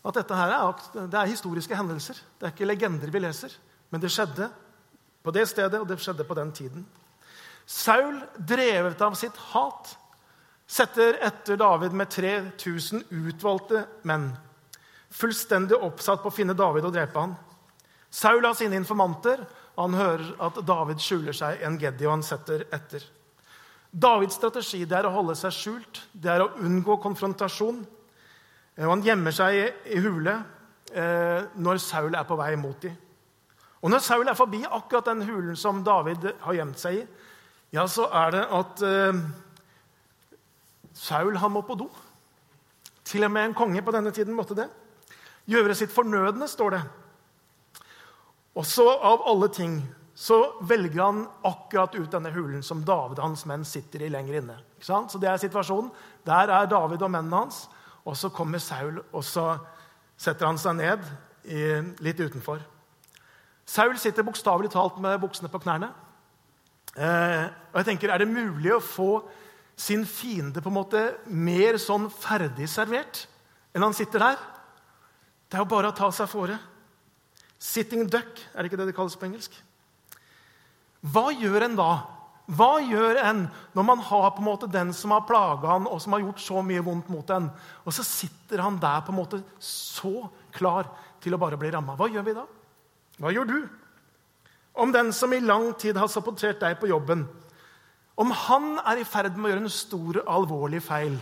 at 0.07 0.15
dette 0.19 0.35
her 0.37 0.53
er, 0.53 0.85
det 1.09 1.17
er 1.19 1.29
historiske 1.31 1.75
hendelser. 1.75 2.19
Det 2.37 2.47
er 2.47 2.53
ikke 2.53 2.67
legender 2.69 3.11
vi 3.11 3.21
leser. 3.23 3.53
Men 3.91 4.03
det 4.03 4.11
skjedde 4.13 4.49
på 5.23 5.33
det 5.35 5.47
stedet, 5.49 5.79
og 5.81 5.87
det 5.89 5.99
skjedde 5.99 6.27
på 6.27 6.37
den 6.37 6.51
tiden. 6.55 6.85
Saul, 7.67 8.21
drevet 8.37 9.01
av 9.03 9.17
sitt 9.19 9.35
hat, 9.51 9.91
setter 10.67 11.17
etter 11.25 11.59
David 11.59 11.95
med 11.95 12.11
3000 12.11 13.09
utvalgte 13.11 13.83
menn. 14.07 14.29
Fullstendig 15.11 15.79
oppsatt 15.79 16.23
på 16.23 16.31
å 16.31 16.35
finne 16.35 16.55
David 16.55 16.87
og 16.87 16.95
drepe 16.95 17.23
han. 17.23 17.35
Saul 18.17 18.45
har 18.45 18.55
sine 18.57 18.79
informanter, 18.79 19.43
og 19.77 19.83
han 19.83 19.97
hører 19.99 20.29
at 20.47 20.57
David 20.65 21.01
skjuler 21.03 21.35
seg 21.37 21.59
i 21.59 21.67
en 21.67 21.77
geddi, 21.77 22.07
og 22.07 22.15
han 22.15 22.25
setter 22.25 22.63
etter. 22.73 23.03
Davids 23.91 24.39
strategi 24.39 24.83
det 24.89 24.97
er 24.97 25.07
å 25.07 25.13
holde 25.13 25.35
seg 25.37 25.53
skjult, 25.53 26.01
det 26.17 26.31
er 26.33 26.43
å 26.43 26.51
unngå 26.65 26.97
konfrontasjon. 27.03 27.83
Og 28.77 28.91
han 28.91 29.05
gjemmer 29.05 29.33
seg 29.33 29.57
i 29.89 30.01
hule 30.01 30.33
eh, 30.93 31.45
når 31.61 31.81
Saul 31.81 32.17
er 32.17 32.25
på 32.27 32.37
vei 32.37 32.51
mot 32.59 32.77
dem. 32.81 32.97
Og 33.85 33.93
når 33.93 34.01
Saul 34.01 34.27
er 34.27 34.37
forbi 34.37 34.63
akkurat 34.65 35.11
den 35.11 35.23
hulen 35.27 35.57
som 35.57 35.83
David 35.85 36.25
har 36.41 36.57
gjemt 36.57 36.81
seg 36.81 36.99
i, 36.99 37.07
ja, 37.75 37.85
så 37.89 38.07
er 38.09 38.33
det 38.33 38.45
at 38.57 38.85
eh, 38.85 39.23
Saul 40.97 41.37
han 41.37 41.53
må 41.53 41.61
på 41.65 41.77
do. 41.77 41.89
Til 43.07 43.29
og 43.29 43.31
med 43.33 43.51
en 43.51 43.57
konge 43.57 43.85
på 43.85 43.93
denne 43.93 44.13
tiden 44.15 44.35
måtte 44.35 44.57
det. 44.57 44.71
Gjøre 45.47 45.77
sitt 45.77 45.93
fornødne, 45.93 46.49
står 46.49 46.75
det. 46.75 46.87
Og 48.57 48.65
så, 48.65 48.87
av 48.89 49.21
alle 49.29 49.49
ting, 49.53 49.79
så 50.17 50.39
velger 50.65 51.03
han 51.03 51.19
akkurat 51.45 51.93
ut 51.93 52.09
denne 52.09 52.31
hulen 52.33 52.63
som 52.65 52.81
David 52.85 53.19
og 53.19 53.27
hans 53.27 53.45
menn 53.45 53.65
sitter 53.67 54.01
i 54.01 54.09
lenger 54.09 54.39
inne. 54.39 54.55
Så 54.81 55.21
det 55.21 55.29
er 55.29 55.41
situasjonen. 55.41 55.91
Der 56.25 56.49
er 56.49 56.69
David 56.69 57.03
og 57.05 57.11
mennene 57.13 57.43
hans. 57.43 57.67
Og 58.07 58.17
så 58.17 58.31
kommer 58.33 58.61
Saul, 58.63 58.97
og 59.11 59.23
så 59.25 59.59
setter 60.17 60.47
han 60.47 60.57
seg 60.57 60.79
ned 60.79 61.05
i, 61.45 61.61
litt 62.01 62.17
utenfor. 62.17 62.63
Saul 63.67 63.97
sitter 63.99 64.25
bokstavelig 64.25 64.71
talt 64.73 64.97
med 65.03 65.19
buksene 65.21 65.51
på 65.53 65.61
knærne. 65.61 65.91
Eh, 66.97 67.45
og 67.73 67.77
jeg 67.77 67.89
tenker, 67.91 68.09
Er 68.09 68.23
det 68.23 68.31
mulig 68.31 68.73
å 68.73 68.81
få 68.81 69.21
sin 69.77 70.05
fiende 70.05 70.63
på 70.63 70.71
en 70.71 70.79
måte 70.79 71.03
mer 71.29 71.77
sånn 71.77 72.09
ferdig 72.09 72.65
servert 72.71 73.27
enn 73.75 73.85
han 73.85 73.93
sitter 73.93 74.23
der? 74.23 74.39
Det 75.45 75.59
er 75.59 75.61
jo 75.61 75.69
bare 75.69 75.91
å 75.91 75.95
ta 75.95 76.09
seg 76.09 76.31
fore. 76.31 76.57
Sitting 77.59 78.05
duck, 78.09 78.37
er 78.53 78.61
det 78.61 78.69
ikke 78.69 78.79
det 78.79 78.91
det 78.91 78.97
kalles 78.97 79.17
på 79.17 79.25
engelsk? 79.27 79.55
Hva 81.07 81.29
gjør 81.33 81.65
en 81.65 81.77
da? 81.77 81.91
Hva 82.47 82.77
gjør 82.79 83.19
en 83.27 83.41
når 83.75 83.85
man 83.85 84.03
har 84.07 84.29
på 84.31 84.39
en 84.39 84.47
måte 84.47 84.69
den 84.71 84.93
som 84.95 85.11
har 85.11 85.25
plaga 85.27 85.73
han, 85.73 85.87
og 85.89 85.99
som 86.01 86.15
har 86.15 86.23
gjort 86.23 86.43
så 86.43 86.61
mye 86.63 86.83
vondt 86.85 87.09
mot 87.11 87.33
en, 87.35 87.49
og 87.83 87.95
så 87.95 88.05
sitter 88.07 88.63
han 88.63 88.79
der 88.79 89.03
på 89.03 89.11
en 89.11 89.19
måte 89.19 89.41
så 89.59 90.29
klar 90.55 90.87
til 91.23 91.35
å 91.35 91.41
bare 91.41 91.59
bli 91.59 91.73
ramma? 91.73 91.97
Hva 91.99 92.07
gjør 92.11 92.27
vi 92.27 92.37
da? 92.37 92.45
Hva 93.17 93.33
gjør 93.33 93.49
du? 93.51 93.57
Om 94.77 94.93
den 94.93 95.11
som 95.15 95.33
i 95.33 95.41
lang 95.41 95.71
tid 95.81 95.97
har 95.97 96.09
sabotert 96.11 96.61
deg 96.61 96.77
på 96.79 96.89
jobben, 96.91 97.25
om 98.17 98.31
han 98.33 98.77
er 98.85 99.01
i 99.01 99.05
ferd 99.05 99.35
med 99.35 99.49
å 99.49 99.51
gjøre 99.51 99.65
en 99.65 99.73
stor, 99.73 100.21
alvorlig 100.29 100.79
feil, 100.85 101.17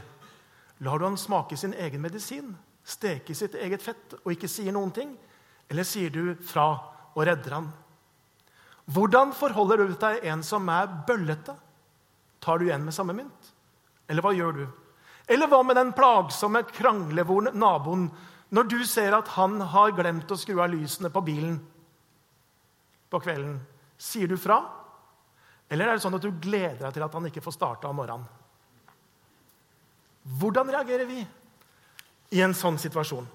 lar 0.85 0.99
du 0.99 1.07
han 1.07 1.17
smake 1.19 1.57
sin 1.59 1.73
egen 1.73 2.03
medisin, 2.03 2.53
steke 2.85 3.35
sitt 3.35 3.55
eget 3.57 3.83
fett 3.83 4.13
og 4.21 4.29
ikke 4.35 4.51
sier 4.51 4.75
noen 4.75 4.93
ting? 4.95 5.15
Eller 5.72 5.88
sier 5.88 6.13
du 6.13 6.36
fra 6.45 6.67
og 7.15 7.25
redder 7.25 7.57
han? 7.57 7.69
Hvordan 8.86 9.34
forholder 9.34 9.81
du 9.81 9.93
deg 9.98 10.25
en 10.29 10.43
som 10.45 10.67
er 10.69 10.89
bøllete? 11.07 11.55
Tar 12.43 12.60
du 12.60 12.67
igjen 12.67 12.86
med 12.86 12.93
samme 12.93 13.15
mynt? 13.17 13.51
Eller 14.07 14.22
hva 14.22 14.34
gjør 14.36 14.60
du? 14.60 14.65
Eller 15.25 15.50
hva 15.50 15.63
med 15.65 15.79
den 15.79 15.93
plagsomme 15.98 16.62
kranglevoren 16.69 17.55
naboen 17.57 18.10
når 18.53 18.67
du 18.69 18.77
ser 18.86 19.15
at 19.17 19.31
han 19.34 19.57
har 19.74 19.95
glemt 19.98 20.29
å 20.31 20.38
skru 20.38 20.60
av 20.62 20.69
lysene 20.69 21.10
på 21.10 21.24
bilen 21.25 21.57
på 23.10 23.22
kvelden? 23.24 23.57
Sier 23.98 24.29
du 24.29 24.38
fra? 24.38 24.60
Eller 25.72 25.89
er 25.89 25.98
det 25.98 26.03
sånn 26.03 26.17
at 26.17 26.25
du 26.25 26.29
gleder 26.29 26.84
deg 26.84 26.93
til 26.93 27.05
at 27.07 27.17
han 27.17 27.25
ikke 27.31 27.41
får 27.41 27.57
starta 27.57 27.89
om 27.89 27.98
morgenen? 27.98 28.27
Hvordan 30.38 30.69
reagerer 30.74 31.10
vi 31.10 31.24
i 32.38 32.41
en 32.41 32.53
sånn 32.57 32.77
situasjon? 32.81 33.25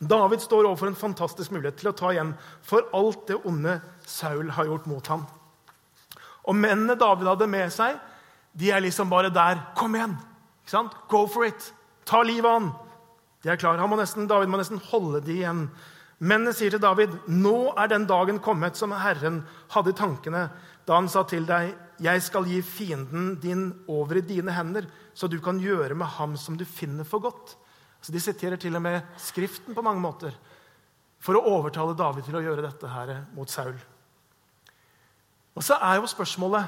David 0.00 0.40
står 0.40 0.64
overfor 0.64 0.88
en 0.88 0.96
fantastisk 0.96 1.52
mulighet 1.52 1.76
til 1.80 1.90
å 1.90 1.96
ta 1.96 2.10
igjen 2.14 2.32
for 2.64 2.88
alt 2.96 3.26
det 3.28 3.36
onde 3.44 3.76
Saul 4.08 4.48
har 4.56 4.68
gjort 4.70 4.88
mot 4.88 5.10
ham. 5.12 5.26
Og 6.48 6.56
mennene 6.56 6.96
David 6.98 7.28
hadde 7.28 7.50
med 7.52 7.72
seg, 7.74 7.98
de 8.56 8.72
er 8.72 8.80
liksom 8.80 9.10
bare 9.12 9.30
der. 9.32 9.60
Kom 9.76 9.94
igjen! 9.94 10.16
Ikke 10.64 10.72
sant? 10.72 10.96
Go 11.12 11.26
for 11.28 11.44
it! 11.46 11.72
Ta 12.08 12.22
livet 12.24 12.48
av 12.48 12.56
han! 12.56 12.70
De 13.44 13.52
er 13.52 13.60
klar. 13.60 13.80
Må 13.88 13.96
nesten, 14.00 14.28
David 14.28 14.50
må 14.52 14.60
nesten 14.60 14.80
holde 14.90 15.20
de 15.24 15.36
igjen. 15.38 15.66
Mennene 16.20 16.52
sier 16.52 16.72
til 16.72 16.82
David, 16.82 17.14
'Nå 17.28 17.72
er 17.80 17.88
den 17.88 18.04
dagen 18.04 18.40
kommet 18.44 18.76
som 18.76 18.92
Herren 18.92 19.40
hadde 19.72 19.94
i 19.94 19.96
tankene 19.96 20.50
da 20.84 20.98
han 20.98 21.08
sa 21.08 21.22
til 21.24 21.46
deg:" 21.48 21.72
'Jeg 22.00 22.22
skal 22.22 22.44
gi 22.44 22.60
fienden 22.60 23.40
din 23.40 23.84
over 23.88 24.16
i 24.16 24.20
dine 24.20 24.52
hender, 24.52 24.84
så 25.14 25.28
du 25.28 25.40
kan 25.40 25.60
gjøre 25.60 25.94
med 25.94 26.06
ham 26.06 26.36
som 26.36 26.56
du 26.56 26.64
finner 26.64 27.04
for 27.04 27.20
godt.' 27.20 27.56
Så 28.00 28.12
De 28.12 28.20
siterer 28.20 28.56
til 28.56 28.76
og 28.76 28.82
med 28.82 29.00
Skriften 29.20 29.74
på 29.76 29.84
mange 29.84 30.00
måter 30.00 30.36
for 31.20 31.36
å 31.36 31.44
overtale 31.58 31.96
David 31.96 32.24
til 32.24 32.38
å 32.38 32.44
gjøre 32.44 32.64
dette 32.64 32.88
her 32.88 33.14
mot 33.36 33.50
Saul. 33.50 33.76
Og 35.56 35.64
så 35.64 35.76
er 35.84 35.98
jo 36.00 36.08
spørsmålet 36.08 36.64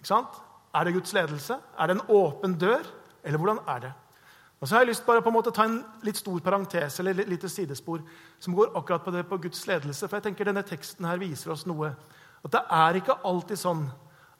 ikke 0.00 0.10
sant? 0.10 0.40
Er 0.74 0.84
det 0.84 0.96
Guds 0.96 1.14
ledelse? 1.16 1.56
Er 1.78 1.88
det 1.88 1.96
en 1.96 2.08
åpen 2.12 2.58
dør? 2.60 2.82
Eller 3.24 3.40
hvordan 3.40 3.62
er 3.70 3.86
det? 3.86 3.92
Og 4.60 4.68
så 4.68 4.74
har 4.74 4.84
jeg 4.84 4.94
lyst 4.94 5.06
bare 5.06 5.22
på 5.22 5.28
en 5.28 5.36
måte 5.36 5.52
ta 5.54 5.64
en 5.68 5.78
litt 6.04 6.16
stor 6.16 6.40
parentes 6.44 6.98
eller 7.00 7.18
et 7.20 7.28
lite 7.28 7.48
sidespor 7.52 8.02
som 8.40 8.54
går 8.56 8.74
akkurat 8.76 9.04
på 9.04 9.12
det 9.12 9.24
på 9.28 9.38
Guds 9.46 9.66
ledelse. 9.68 10.08
For 10.08 10.16
jeg 10.18 10.28
tenker 10.28 10.48
denne 10.48 10.64
teksten 10.66 11.04
her 11.08 11.20
viser 11.20 11.52
oss 11.52 11.66
noe. 11.68 11.90
At 12.44 12.52
det 12.52 12.62
er 12.72 12.98
ikke 13.00 13.18
alltid 13.28 13.60
sånn 13.60 13.86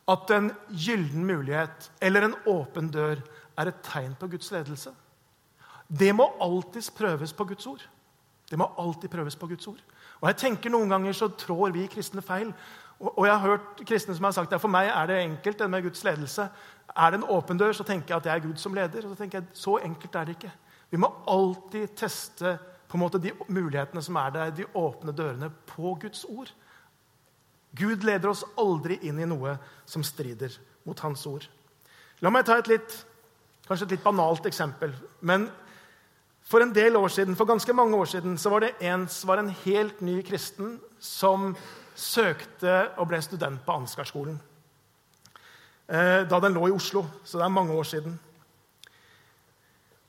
at 0.09 0.33
en 0.37 0.50
gyllen 0.68 1.25
mulighet 1.28 1.90
eller 2.04 2.26
en 2.26 2.37
åpen 2.50 2.90
dør 2.92 3.21
er 3.61 3.71
et 3.71 3.83
tegn 3.87 4.14
på 4.21 4.28
Guds 4.33 4.50
ledelse. 4.52 4.92
Det 5.88 6.12
må 6.16 6.26
alltids 6.40 6.90
prøves 6.90 7.32
på 7.32 7.44
Guds 7.44 7.66
ord. 7.66 7.82
Det 8.50 8.58
må 8.58 8.68
alltid 8.78 9.08
prøves 9.12 9.36
på 9.36 9.46
Guds 9.46 9.66
ord. 9.66 9.82
Og 10.20 10.28
jeg 10.30 10.36
tenker 10.40 10.72
Noen 10.72 10.92
ganger 10.92 11.16
så 11.16 11.28
trår 11.28 11.74
vi 11.74 11.86
kristne 11.90 12.22
feil. 12.24 12.52
Og 13.00 13.26
jeg 13.26 13.34
har 13.34 13.42
hørt 13.42 13.82
kristne 13.86 14.14
som 14.16 14.24
har 14.24 14.34
sagt 14.36 14.52
at 14.54 14.62
for 14.62 14.72
meg 14.72 14.88
er 14.88 15.08
det 15.10 15.22
enkelt 15.22 15.58
det 15.58 15.70
med 15.70 15.82
Guds 15.82 16.04
ledelse. 16.06 16.48
Er 16.96 17.10
det 17.10 17.20
en 17.20 17.30
åpen 17.34 17.58
dør, 17.58 17.72
så 17.72 17.84
tenker 17.84 18.14
jeg 18.14 18.16
at 18.16 18.24
det 18.24 18.32
er 18.32 18.44
Gud 18.44 18.60
som 18.60 18.74
leder. 18.74 19.04
Og 19.04 19.10
Så 19.10 19.18
tenker 19.18 19.40
jeg, 19.40 19.48
så 19.52 19.78
enkelt 19.82 20.14
er 20.14 20.24
det 20.24 20.36
ikke. 20.36 20.52
Vi 20.90 21.00
må 21.00 21.10
alltid 21.26 21.96
teste 21.96 22.58
på 22.88 22.96
en 22.96 23.02
måte 23.02 23.18
de 23.18 23.32
mulighetene 23.48 24.02
som 24.02 24.16
er 24.16 24.30
der, 24.30 24.50
de 24.54 24.66
åpne 24.74 25.12
dørene, 25.12 25.50
på 25.66 25.96
Guds 26.00 26.24
ord. 26.24 26.52
Gud 27.74 28.04
leder 28.06 28.30
oss 28.30 28.44
aldri 28.60 29.00
inn 29.02 29.18
i 29.18 29.26
noe 29.26 29.56
som 29.84 30.04
strider 30.06 30.54
mot 30.86 31.00
Hans 31.02 31.26
ord. 31.26 31.48
La 32.22 32.30
meg 32.30 32.46
ta 32.46 32.60
et 32.60 32.70
litt, 32.70 32.94
kanskje 33.66 33.88
et 33.88 33.96
litt 33.96 34.04
banalt 34.04 34.46
eksempel. 34.46 34.94
Men 35.20 35.48
for 36.44 36.60
en 36.60 36.74
del 36.76 36.96
år 36.96 37.08
siden, 37.08 37.36
for 37.36 37.48
ganske 37.48 37.72
mange 37.72 37.96
år 37.96 38.04
siden 38.04 38.36
så 38.38 38.50
var 38.52 38.60
det 38.60 38.74
en, 38.84 39.08
var 39.24 39.40
en 39.40 39.48
helt 39.64 40.00
ny 40.04 40.18
kristen 40.22 40.76
som 41.00 41.54
søkte 41.96 42.90
og 42.98 43.08
ble 43.08 43.20
student 43.24 43.62
på 43.64 43.76
Ansgarskolen. 43.78 44.36
Eh, 45.88 46.24
da 46.28 46.40
den 46.40 46.56
lå 46.56 46.68
i 46.68 46.74
Oslo, 46.74 47.04
så 47.24 47.38
det 47.38 47.46
er 47.46 47.54
mange 47.54 47.72
år 47.72 47.88
siden. 47.88 48.18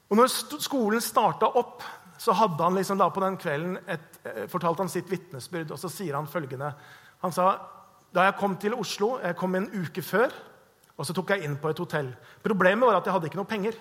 Og 0.09 0.19
når 0.19 0.31
skolen 0.61 1.01
starta 1.01 1.49
opp, 1.55 1.83
så 2.17 2.35
hadde 2.35 2.63
han 2.63 2.75
liksom 2.77 2.99
da 2.99 3.09
på 3.11 3.23
den 3.23 3.37
kvelden 3.37 3.77
et, 3.87 4.19
eh, 4.23 4.45
fortalte 4.47 4.83
han 4.83 4.89
sitt 4.89 5.09
vitnesbyrd. 5.11 5.71
Og 5.71 5.79
så 5.79 5.89
sier 5.89 6.15
han 6.15 6.27
følgende 6.27 6.73
Han 7.21 7.31
sa 7.31 7.59
da 8.13 8.23
jeg 8.23 8.37
kom 8.39 8.55
til 8.55 8.73
Oslo 8.73 9.19
Jeg 9.19 9.35
kom 9.35 9.55
en 9.55 9.67
uke 9.73 10.01
før, 10.01 10.31
og 10.97 11.05
så 11.05 11.13
tok 11.13 11.29
jeg 11.29 11.43
inn 11.43 11.57
på 11.57 11.69
et 11.69 11.77
hotell. 11.77 12.15
Problemet 12.43 12.87
var 12.87 12.95
at 12.97 13.05
jeg 13.05 13.13
hadde 13.13 13.25
ikke 13.25 13.41
noe 13.41 13.45
penger. 13.45 13.73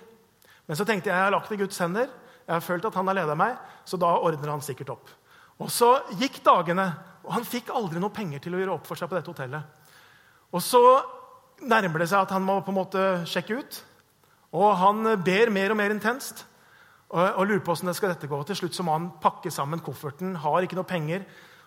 Men 0.66 0.76
så 0.76 0.84
tenkte 0.84 1.10
jeg 1.10 1.16
jeg 1.16 1.24
har 1.24 1.30
lagt 1.30 1.48
det 1.48 1.58
i 1.58 1.62
Guds 1.62 1.78
hender. 1.78 2.08
Jeg 2.44 2.54
har 2.54 2.64
følt 2.64 2.84
at 2.84 2.96
han 2.98 3.08
har 3.08 3.16
leda 3.16 3.36
meg, 3.38 3.56
så 3.88 3.98
da 4.00 4.10
ordner 4.20 4.52
han 4.52 4.64
sikkert 4.64 4.92
opp. 4.96 5.12
Og 5.62 5.70
Så 5.72 5.90
gikk 6.18 6.42
dagene, 6.44 6.86
og 7.24 7.32
han 7.36 7.46
fikk 7.48 7.70
aldri 7.72 8.00
noe 8.02 8.12
penger 8.12 8.42
til 8.44 8.56
å 8.56 8.60
gjøre 8.60 8.74
opp 8.76 8.88
for 8.88 9.00
seg 9.00 9.08
på 9.08 9.16
dette 9.16 9.30
hotellet. 9.30 9.62
Og 10.52 10.62
Så 10.62 10.82
nærmer 11.64 12.02
det 12.02 12.10
seg 12.10 12.24
at 12.24 12.34
han 12.34 12.44
må 12.44 12.58
på 12.64 12.72
en 12.74 12.80
måte 12.80 13.04
sjekke 13.30 13.60
ut. 13.60 13.78
Og 14.54 14.76
Han 14.76 15.16
ber 15.24 15.50
mer 15.50 15.72
og 15.72 15.80
mer 15.80 15.94
intenst 15.94 16.44
og, 17.14 17.22
og 17.22 17.46
lurer 17.46 17.62
på 17.62 17.72
hvordan 17.72 17.90
det 17.90 17.96
skal 17.98 18.12
dette 18.12 18.30
gå. 18.30 18.42
Til 18.44 18.58
slutt 18.58 18.76
så 18.76 18.86
må 18.86 18.96
han 18.96 19.10
pakke 19.22 19.52
sammen 19.54 19.82
kofferten, 19.84 20.34
har 20.42 20.66
ikke 20.66 20.78
noe 20.78 20.88
penger. 20.88 21.24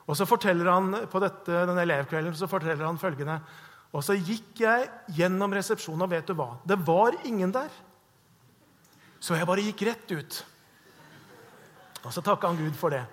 Og 0.07 0.15
så 0.15 0.27
forteller 0.27 0.69
han 0.71 0.93
på 1.11 1.19
dette, 1.23 1.65
denne 1.67 1.83
elevkvelden 1.83 2.35
så 2.37 2.47
forteller 2.47 2.85
han 2.87 2.99
følgende 2.99 3.41
Og 3.95 4.03
så 4.03 4.15
gikk 4.15 4.61
jeg 4.61 4.87
gjennom 5.15 5.53
resepsjonen, 5.55 6.05
og 6.05 6.11
vet 6.11 6.27
du 6.27 6.35
hva? 6.35 6.53
Det 6.67 6.77
var 6.87 7.15
ingen 7.25 7.51
der. 7.55 7.71
Så 9.19 9.35
jeg 9.35 9.47
bare 9.47 9.63
gikk 9.65 9.83
rett 9.87 10.11
ut. 10.11 10.39
Og 12.07 12.13
så 12.15 12.23
takka 12.23 12.49
han 12.49 12.59
Gud 12.59 12.75
for 12.79 12.95
det. 12.95 13.03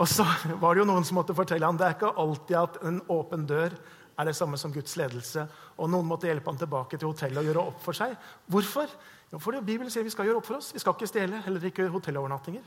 Og 0.00 0.08
så 0.08 0.24
var 0.60 0.74
det 0.74 0.82
jo 0.82 0.88
noen 0.88 1.04
som 1.04 1.18
måtte 1.18 1.36
fortelle 1.36 1.66
ham 1.66 1.78
det 1.80 1.88
er 1.88 1.96
ikke 1.96 2.12
alltid 2.22 2.56
at 2.60 2.76
en 2.86 3.00
åpen 3.10 3.46
dør 3.48 3.74
er 4.20 4.28
det 4.28 4.36
samme 4.36 4.58
som 4.60 4.72
Guds 4.72 4.94
ledelse. 5.00 5.46
Og 5.80 5.88
noen 5.90 6.06
måtte 6.08 6.28
hjelpe 6.28 6.52
ham 6.52 6.60
tilbake 6.60 6.98
til 6.98 7.08
hotellet 7.08 7.40
og 7.40 7.48
gjøre 7.48 7.64
opp 7.72 7.80
for 7.84 7.96
seg. 7.96 8.12
Hvorfor? 8.52 8.92
Jo, 9.32 9.40
fordi 9.40 9.62
Bibelen 9.64 9.92
sier 9.92 10.04
vi 10.04 10.12
skal 10.12 10.28
gjøre 10.28 10.42
opp 10.42 10.48
for 10.48 10.58
oss. 10.60 10.74
Vi 10.74 10.82
skal 10.82 10.96
ikke 10.96 11.08
stjele, 11.08 11.40
heller 11.44 11.66
ikke 11.70 11.88
hotellovernattinger. 11.92 12.64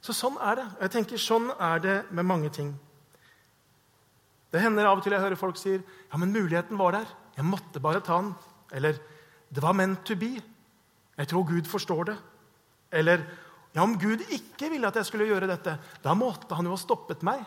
Så 0.00 0.16
sånn 0.16 0.36
er 0.44 0.60
det. 0.60 0.68
Jeg 0.84 0.94
tenker 0.96 1.20
Sånn 1.20 1.50
er 1.56 1.82
det 1.84 1.96
med 2.12 2.28
mange 2.28 2.52
ting. 2.52 2.74
Det 4.50 4.60
hender 4.60 4.88
av 4.88 4.98
og 4.98 5.04
til 5.04 5.14
jeg 5.14 5.22
hører 5.22 5.38
folk 5.38 5.58
sier 5.60 5.80
ja, 5.80 6.18
men 6.18 6.34
muligheten 6.34 6.78
var 6.78 6.96
der. 6.98 7.12
Jeg 7.36 7.46
måtte 7.46 7.82
bare 7.82 8.02
ta 8.04 8.18
den. 8.20 8.34
Eller 8.76 8.98
det 9.50 9.62
var 9.62 9.76
meant 9.78 10.02
to 10.06 10.16
be. 10.18 10.34
Jeg 11.16 11.30
tror 11.30 11.46
Gud 11.48 11.68
forstår 11.70 12.10
det. 12.10 12.18
Eller 12.90 13.22
ja, 13.72 13.82
om 13.84 13.94
Gud 13.98 14.24
ikke 14.34 14.70
ville 14.72 14.88
at 14.88 14.98
jeg 14.98 15.06
skulle 15.08 15.28
gjøre 15.30 15.48
dette, 15.50 15.76
da 16.02 16.14
måtte 16.18 16.56
han 16.58 16.66
jo 16.66 16.74
ha 16.74 16.80
stoppet 16.80 17.22
meg. 17.26 17.42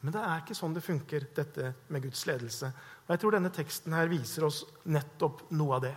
Men 0.00 0.14
det 0.14 0.22
er 0.24 0.40
ikke 0.40 0.56
sånn 0.56 0.74
det 0.74 0.82
funker, 0.84 1.26
dette 1.36 1.74
med 1.92 2.06
Guds 2.06 2.22
ledelse. 2.26 2.70
Og 3.04 3.12
jeg 3.12 3.20
tror 3.22 3.36
denne 3.36 3.52
teksten 3.54 3.94
her 3.94 4.08
viser 4.10 4.46
oss 4.48 4.62
nettopp 4.88 5.44
noe 5.52 5.76
av 5.76 5.84
det. 5.84 5.94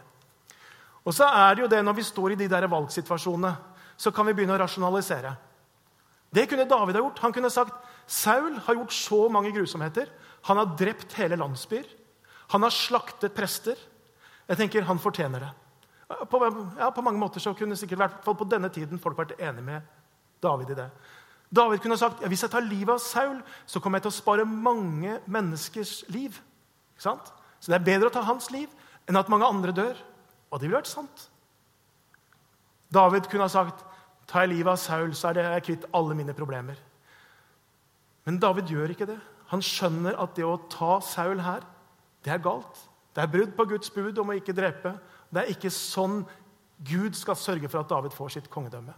Og 1.04 1.16
så 1.16 1.28
er 1.28 1.56
det 1.56 1.64
jo 1.64 1.72
det, 1.72 1.82
Når 1.84 1.96
vi 1.98 2.04
står 2.04 2.34
i 2.34 2.40
de 2.40 2.48
der 2.48 2.68
valgsituasjonene, 2.68 3.56
så 3.98 4.12
kan 4.12 4.26
vi 4.28 4.34
begynne 4.34 4.56
å 4.56 4.62
rasjonalisere. 4.62 5.34
Det 6.34 6.48
kunne 6.50 6.68
David 6.68 6.98
ha 6.98 7.04
gjort. 7.04 7.20
Han 7.24 7.34
kunne 7.34 7.52
sagt 7.54 7.74
Saul 8.10 8.58
har 8.66 8.76
gjort 8.76 8.94
så 8.94 9.30
mange 9.30 9.52
grusomheter. 9.54 10.10
Han 10.50 10.58
har 10.58 10.76
drept 10.78 11.14
hele 11.14 11.38
landsbyer. 11.40 11.86
Han 12.52 12.66
har 12.66 12.74
slaktet 12.74 13.36
prester. 13.36 13.78
Jeg 14.48 14.58
tenker 14.58 14.82
Han 14.90 15.00
fortjener 15.00 15.40
det. 15.40 15.52
På, 16.08 16.40
ja, 16.78 16.90
på 16.92 17.02
mange 17.02 17.20
måter 17.20 17.42
så 17.42 17.54
kunne 17.58 17.78
sikkert 17.80 18.02
hvert 18.02 18.24
på 18.26 18.48
denne 18.50 18.70
tiden 18.74 19.00
folk 19.02 19.18
vært 19.18 19.38
enig 19.40 19.64
med 19.64 19.86
David 20.44 20.74
i 20.74 20.80
det. 20.82 20.90
David 21.54 21.84
kunne 21.84 21.98
sagt 21.98 22.24
ja, 22.24 22.30
hvis 22.32 22.44
jeg 22.44 22.52
tar 22.52 22.66
livet 22.66 22.96
av 22.96 23.02
Saul, 23.02 23.40
så 23.70 23.80
kommer 23.80 24.00
jeg 24.00 24.08
til 24.08 24.14
å 24.14 24.18
spare 24.18 24.46
mange 24.46 25.20
menneskers 25.30 26.02
liv. 26.14 26.40
Ikke 26.96 27.06
sant? 27.06 27.30
Så 27.60 27.72
det 27.72 27.80
er 27.80 27.88
bedre 27.88 28.10
å 28.10 28.14
ta 28.14 28.24
hans 28.26 28.50
liv 28.54 28.72
enn 29.08 29.20
at 29.20 29.30
mange 29.32 29.48
andre 29.48 29.76
dør. 29.76 30.00
Og 30.52 30.60
det 30.60 30.68
ville 30.68 30.80
vært 30.80 30.92
sant. 30.92 31.28
David 32.94 33.30
kunne 33.30 33.48
ha 33.48 33.54
sagt 33.54 33.86
tar 34.30 34.46
jeg 34.46 34.54
livet 34.54 34.74
av 34.74 34.82
Saul, 34.82 35.14
så 35.18 35.30
er 35.30 35.38
det 35.38 35.46
jeg 35.46 35.66
kvitt 35.68 35.88
alle 35.96 36.16
mine 36.18 36.36
problemer. 36.36 36.78
Men 38.24 38.40
David 38.40 38.72
gjør 38.72 38.94
ikke 38.94 39.10
det. 39.10 39.20
Han 39.52 39.62
skjønner 39.62 40.18
at 40.22 40.36
det 40.38 40.46
å 40.48 40.58
ta 40.72 40.98
Saul 41.04 41.42
her, 41.44 41.66
det 42.24 42.32
er 42.34 42.44
galt. 42.44 42.86
Det 43.14 43.22
er 43.22 43.30
brudd 43.30 43.52
på 43.58 43.66
Guds 43.74 43.92
bud 43.94 44.18
om 44.22 44.32
å 44.32 44.38
ikke 44.40 44.56
drepe. 44.58 44.96
Det 45.34 45.42
er 45.42 45.56
ikke 45.56 45.72
sånn 45.74 46.22
Gud 46.84 47.16
skal 47.18 47.40
sørge 47.40 47.70
for 47.72 47.82
at 47.82 47.90
David 47.90 48.14
får 48.14 48.36
sitt 48.36 48.50
kongedømme. 48.54 48.94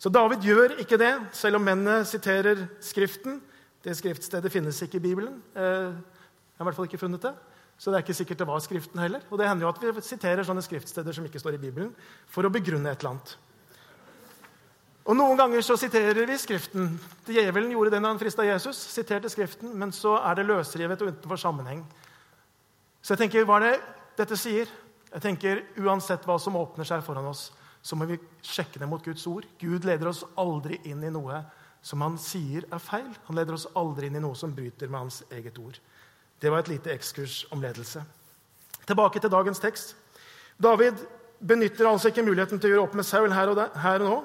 Så 0.00 0.08
David 0.08 0.46
gjør 0.46 0.78
ikke 0.80 0.96
det, 1.00 1.12
selv 1.36 1.58
om 1.58 1.66
mennene 1.66 2.06
siterer 2.08 2.62
Skriften. 2.80 3.40
Det 3.84 3.92
skriftstedet 3.96 4.52
finnes 4.52 4.78
ikke 4.84 4.96
i 4.96 5.04
Bibelen. 5.04 5.42
Eh, 5.56 5.92
jeg 5.92 6.60
har 6.60 6.64
i 6.64 6.68
hvert 6.68 6.76
fall 6.78 6.88
ikke 6.88 7.00
funnet 7.00 7.24
det. 7.24 7.34
Så 7.80 7.88
det 7.88 7.98
er 7.98 8.04
ikke 8.04 8.16
sikkert 8.16 8.40
det 8.42 8.48
var 8.48 8.64
Skriften 8.64 9.00
heller. 9.00 9.22
Og 9.28 9.40
det 9.40 9.48
hender 9.48 9.66
jo 9.66 9.72
at 9.72 9.80
vi 9.80 10.04
siterer 10.04 10.44
sånne 10.44 10.64
skriftsteder 10.64 11.16
som 11.16 11.24
ikke 11.28 11.40
står 11.40 11.56
i 11.56 11.62
Bibelen, 11.62 11.94
for 12.28 12.44
å 12.44 12.52
begrunne 12.52 12.92
et 12.92 13.00
eller 13.00 13.14
annet. 13.14 13.36
Og 15.08 15.16
Noen 15.16 15.38
ganger 15.40 15.64
så 15.64 15.76
siterer 15.80 16.28
vi 16.28 16.36
Skriften. 16.38 16.92
Djevelen 17.28 17.72
gjorde 17.72 17.96
det 17.96 18.00
når 18.00 18.14
han 18.14 18.20
frista 18.20 18.44
Jesus. 18.44 18.80
siterte 18.92 19.32
Skriften, 19.32 19.72
Men 19.76 19.92
så 19.92 20.16
er 20.20 20.34
det 20.36 20.46
løsrevet 20.46 21.02
og 21.02 21.12
utenfor 21.12 21.40
sammenheng. 21.40 21.84
Så 23.02 23.16
jeg 23.16 23.24
tenker, 23.24 23.44
hva 23.48 23.60
er 23.60 23.66
det 23.66 23.80
dette 24.16 24.36
sier? 24.36 24.68
Jeg 25.10 25.24
tenker, 25.24 25.64
Uansett 25.82 26.26
hva 26.28 26.36
som 26.38 26.58
åpner 26.58 26.86
seg 26.86 27.02
foran 27.02 27.26
oss, 27.30 27.48
så 27.82 27.96
må 27.96 28.06
vi 28.06 28.18
sjekke 28.44 28.78
det 28.78 28.88
mot 28.88 29.02
Guds 29.04 29.24
ord. 29.26 29.46
Gud 29.58 29.86
leder 29.88 30.10
oss 30.10 30.22
aldri 30.38 30.78
inn 30.86 31.02
i 31.02 31.12
noe 31.12 31.40
som 31.82 32.02
han 32.04 32.18
sier 32.20 32.66
er 32.68 32.82
feil. 32.82 33.08
Han 33.26 33.38
leder 33.38 33.56
oss 33.56 33.66
aldri 33.78 34.10
inn 34.10 34.18
i 34.20 34.22
noe 34.22 34.36
som 34.36 34.52
bryter 34.54 34.90
med 34.90 35.06
hans 35.06 35.22
eget 35.32 35.56
ord. 35.58 35.78
Det 36.40 36.52
var 36.52 36.62
et 36.62 36.72
lite 36.72 36.92
ekskurs 36.92 37.42
om 37.52 37.62
ledelse. 37.64 38.02
Tilbake 38.86 39.20
til 39.20 39.32
dagens 39.32 39.60
tekst. 39.62 39.94
David 40.60 41.00
benytter 41.40 41.88
altså 41.88 42.10
ikke 42.10 42.24
muligheten 42.24 42.60
til 42.60 42.70
å 42.70 42.74
gjøre 42.74 42.84
opp 42.84 42.98
med 43.00 43.08
Saul 43.08 43.32
her 43.32 43.52
og, 43.52 43.56
der, 43.56 43.72
her 43.80 44.04
og 44.04 44.12
nå. 44.12 44.18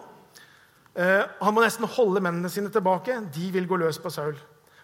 Eh, 0.96 1.24
han 1.42 1.56
må 1.56 1.64
nesten 1.64 1.88
holde 1.96 2.24
mennene 2.24 2.52
sine 2.52 2.72
tilbake. 2.72 3.18
De 3.36 3.52
vil 3.56 3.68
gå 3.68 3.80
løs 3.80 4.00
på 4.04 4.12
Saul. 4.12 4.36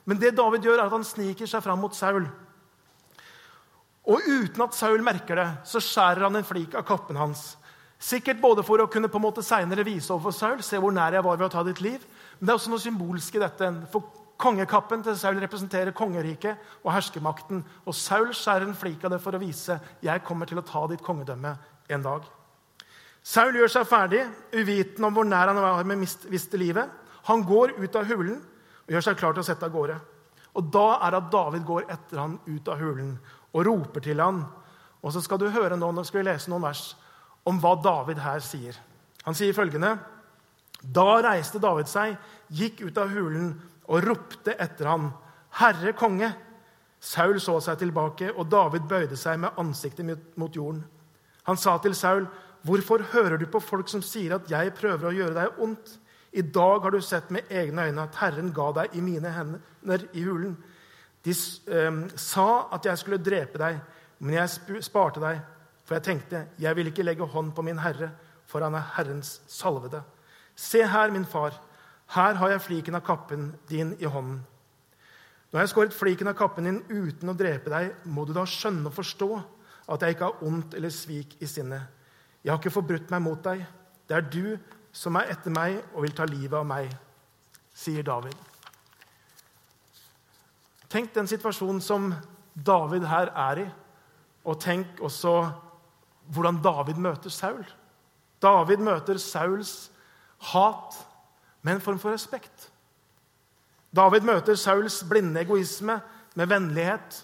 Men 0.08 0.20
det 0.20 0.34
David 0.38 0.66
gjør, 0.66 0.80
er 0.80 0.88
at 0.88 0.96
han 0.96 1.08
sniker 1.08 1.48
seg 1.48 1.64
fram 1.64 1.84
mot 1.84 1.96
Saul. 1.96 2.26
Og 4.10 4.24
uten 4.26 4.64
at 4.66 4.78
Saul 4.78 5.04
merker 5.06 5.38
det, 5.38 5.50
så 5.70 5.82
skjærer 5.84 6.26
han 6.26 6.40
en 6.40 6.48
flik 6.48 6.74
av 6.78 6.86
kappen 6.88 7.20
hans. 7.20 7.52
Sikkert 8.02 8.42
både 8.42 8.64
for 8.66 8.82
å 8.82 8.90
kunne 8.90 9.12
på 9.12 9.20
en 9.20 9.28
måte 9.28 9.44
senere 9.46 9.86
vise 9.86 10.10
overfor 10.10 10.34
Saul, 10.34 10.64
se 10.66 10.80
hvor 10.82 10.94
nær 10.96 11.14
jeg 11.14 11.26
var 11.26 11.38
ved 11.38 11.52
å 11.52 11.54
ta 11.54 11.62
ditt 11.68 11.84
liv, 11.86 12.02
men 12.40 12.48
det 12.48 12.54
er 12.54 12.58
også 12.58 12.74
noe 12.74 12.82
symbolsk 12.82 13.38
i 13.38 13.44
dette. 13.44 13.70
For 13.94 14.22
Kongekappen 14.42 15.04
til 15.06 15.18
Saul 15.20 15.38
representerer 15.42 15.94
kongeriket 15.94 16.58
og 16.82 16.94
herskermakten. 16.96 17.62
Og 17.86 17.94
Saul 17.94 18.32
skjærer 18.34 18.66
en 18.66 18.78
flik 18.78 19.04
av 19.06 19.14
det 19.14 19.20
for 19.22 19.38
å 19.38 19.42
vise 19.42 19.78
jeg 20.02 20.24
kommer 20.26 20.50
til 20.50 20.58
å 20.58 20.66
ta 20.66 20.88
ditt 20.90 21.04
kongedømme 21.06 21.52
en 21.94 22.06
dag. 22.06 22.26
Saul 23.22 23.54
gjør 23.54 23.70
seg 23.70 23.86
ferdig, 23.86 24.24
uviten 24.58 25.06
om 25.06 25.14
hvor 25.14 25.28
nær 25.30 25.52
han 25.52 25.62
var 25.62 25.86
med 25.86 26.02
miste 26.02 26.58
livet. 26.58 26.90
Han 27.30 27.46
går 27.46 27.76
ut 27.78 28.00
av 28.00 28.10
hulen 28.10 28.40
og 28.42 28.96
gjør 28.96 29.06
seg 29.06 29.20
klar 29.20 29.38
til 29.38 29.44
å 29.44 29.50
sette 29.52 29.68
av 29.68 29.76
gårde. 29.76 30.00
Og 30.58 30.74
Da 30.74 30.88
er 30.98 31.14
det 31.14 31.22
at 31.22 31.32
David 31.32 31.68
går 31.68 31.86
etter 31.94 32.20
han 32.20 32.40
ut 32.48 32.68
av 32.68 32.82
hulen 32.82 33.14
og 33.54 33.66
roper 33.68 34.04
til 34.04 34.22
han. 34.24 34.44
Og 35.02 35.14
så 35.14 35.22
skal 35.24 35.40
du 35.42 35.50
høre 35.50 35.78
nå, 35.78 35.92
nå 35.92 36.04
skal 36.06 36.22
vi 36.22 36.30
lese 36.30 36.52
noen 36.52 36.68
vers 36.68 36.92
om 37.48 37.58
hva 37.62 37.74
David 37.82 38.22
her 38.22 38.44
sier. 38.46 38.78
Han 39.26 39.38
sier 39.38 39.54
følgende.: 39.54 39.96
Da 40.82 41.22
reiste 41.22 41.62
David 41.62 41.90
seg, 41.90 42.18
gikk 42.50 42.82
ut 42.88 42.98
av 42.98 43.12
hulen 43.14 43.54
og 43.88 44.06
ropte 44.06 44.56
etter 44.58 44.90
han. 44.90 45.12
'Herre 45.52 45.94
konge!' 45.94 46.32
Saul 47.02 47.40
så 47.42 47.58
seg 47.60 47.80
tilbake, 47.82 48.30
og 48.38 48.50
David 48.50 48.86
bøyde 48.88 49.18
seg 49.18 49.40
med 49.42 49.58
ansiktet 49.58 50.06
mot 50.38 50.54
jorden. 50.56 50.84
Han 51.44 51.58
sa 51.58 51.78
til 51.78 51.96
Saul, 51.96 52.28
'Hvorfor 52.64 53.02
hører 53.12 53.38
du 53.38 53.46
på 53.46 53.60
folk 53.60 53.90
som 53.90 54.02
sier 54.02 54.36
at 54.36 54.52
jeg 54.52 54.74
prøver 54.74 55.10
å 55.10 55.16
gjøre 55.16 55.34
deg 55.34 55.60
ondt?' 55.60 55.98
'I 56.34 56.42
dag 56.42 56.82
har 56.82 56.92
du 56.92 57.02
sett 57.02 57.32
med 57.32 57.50
egne 57.50 57.90
øyne 57.90 58.04
at 58.04 58.16
Herren 58.16 58.54
ga 58.54 58.72
deg 58.72 58.96
i 58.96 59.02
mine 59.02 59.30
hender 59.30 60.06
i 60.14 60.24
hulen.' 60.24 60.58
'De 61.24 61.32
eh, 61.32 62.18
sa 62.18 62.68
at 62.74 62.86
jeg 62.86 62.98
skulle 62.98 63.22
drepe 63.22 63.58
deg, 63.62 63.80
men 64.20 64.34
jeg 64.34 64.82
sparte 64.82 65.22
deg.' 65.22 65.42
'For 65.86 65.96
jeg 65.96 66.04
tenkte, 66.04 66.48
jeg 66.60 66.76
vil 66.76 66.88
ikke 66.88 67.04
legge 67.04 67.26
hånd 67.26 67.52
på 67.54 67.62
min 67.62 67.80
herre, 67.80 68.12
for 68.46 68.64
han 68.64 68.76
er 68.76 68.92
Herrens 68.96 69.42
salvede.' 69.48 70.04
'Se 70.56 70.88
her, 70.88 71.12
min 71.12 71.26
far.' 71.26 71.60
Her 72.12 72.34
har 72.36 72.50
jeg 72.50 72.62
fliken 72.62 72.96
av 72.96 73.06
kappen 73.08 73.54
din 73.70 73.96
i 74.00 74.06
hånden. 74.06 74.42
Jeg 75.52 75.60
har 75.60 75.68
skåret 75.68 75.96
fliken 75.96 76.28
av 76.28 76.36
kappen 76.36 76.68
din 76.68 76.82
uten 76.90 77.32
å 77.32 77.36
drepe 77.36 77.72
deg, 77.72 77.94
må 78.04 78.26
du 78.28 78.34
da 78.36 78.44
skjønne 78.48 78.88
og 78.88 78.96
forstå 78.96 79.30
at 79.92 80.04
jeg 80.04 80.16
ikke 80.16 80.28
har 80.28 80.44
ondt 80.48 80.76
eller 80.76 80.92
svik 80.92 81.38
i 81.40 81.48
sinnet. 81.48 81.88
Jeg 82.44 82.52
har 82.52 82.60
ikke 82.60 82.74
forbrutt 82.74 83.12
meg 83.12 83.24
mot 83.24 83.44
deg. 83.44 83.64
Det 84.08 84.18
er 84.18 84.28
du 84.28 84.58
som 84.92 85.16
er 85.20 85.32
etter 85.32 85.54
meg 85.56 85.80
og 85.94 86.04
vil 86.04 86.16
ta 86.16 86.28
livet 86.28 86.58
av 86.60 86.68
meg, 86.68 86.92
sier 87.72 88.04
David. 88.04 88.51
Tenk 90.92 91.14
den 91.16 91.30
situasjonen 91.30 91.80
som 91.84 92.12
David 92.54 93.06
her 93.08 93.32
er 93.32 93.64
i, 93.64 93.68
og 94.44 94.60
tenk 94.60 95.00
også 95.00 95.36
hvordan 96.32 96.60
David 96.64 97.00
møter 97.00 97.32
Saul. 97.32 97.64
David 98.42 98.84
møter 98.84 99.20
Sauls 99.22 99.92
hat 100.52 100.98
med 101.62 101.78
en 101.78 101.84
form 101.84 102.00
for 102.02 102.12
respekt. 102.12 102.70
David 103.96 104.26
møter 104.28 104.58
Sauls 104.60 105.02
blinde 105.08 105.44
egoisme 105.44 106.00
med 106.36 106.50
vennlighet. 106.50 107.22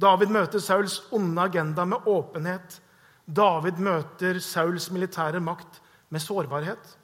David 0.00 0.32
møter 0.32 0.60
Sauls 0.60 1.00
onde 1.14 1.42
agenda 1.42 1.84
med 1.84 2.08
åpenhet. 2.08 2.80
David 3.26 3.80
møter 3.82 4.40
Sauls 4.40 4.90
militære 4.90 5.40
makt 5.40 5.80
med 6.10 6.20
sårbarhet. 6.20 6.96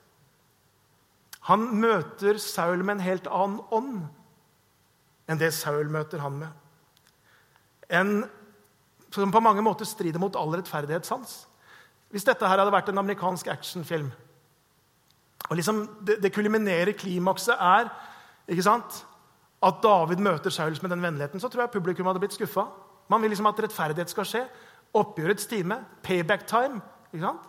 Han 1.48 1.70
møter 1.80 2.38
Saul 2.38 2.84
med 2.84 2.98
en 2.98 3.06
helt 3.06 3.26
annen 3.30 3.62
ånd 3.70 4.02
enn 5.30 5.40
det 5.40 5.52
Saul 5.54 5.90
møter 5.92 6.22
han 6.22 6.38
med. 6.42 6.48
En 7.92 8.12
som 9.12 9.32
på 9.32 9.42
mange 9.44 9.62
måter 9.64 9.84
strider 9.84 10.20
mot 10.20 10.36
all 10.40 10.54
rettferdighetssans. 10.56 11.42
Hvis 12.12 12.24
dette 12.24 12.48
her 12.48 12.60
hadde 12.60 12.72
vært 12.72 12.88
en 12.92 13.00
amerikansk 13.02 13.48
actionfilm, 13.52 14.10
og 15.50 15.58
liksom 15.58 15.82
det, 16.06 16.18
det 16.22 16.32
kulminerer 16.32 16.94
klimakset 16.96 17.58
er 17.60 17.90
ikke 18.48 18.64
sant, 18.64 19.02
at 19.62 19.82
David 19.82 20.22
møter 20.22 20.50
Saul 20.50 20.76
med 20.82 20.90
den 20.90 21.02
vennligheten, 21.04 21.40
så 21.40 21.48
tror 21.48 21.66
jeg 21.66 21.74
publikum 21.74 22.08
hadde 22.08 22.22
blitt 22.22 22.34
skuffa. 22.34 22.66
Man 23.12 23.22
vil 23.22 23.32
liksom 23.34 23.50
at 23.50 23.60
rettferdighet 23.62 24.10
skal 24.10 24.26
skje. 24.26 24.42
Oppgjørets 24.98 25.46
time. 25.50 25.78
Payback 26.02 26.46
time. 26.48 26.80
ikke 27.12 27.26
sant? 27.26 27.48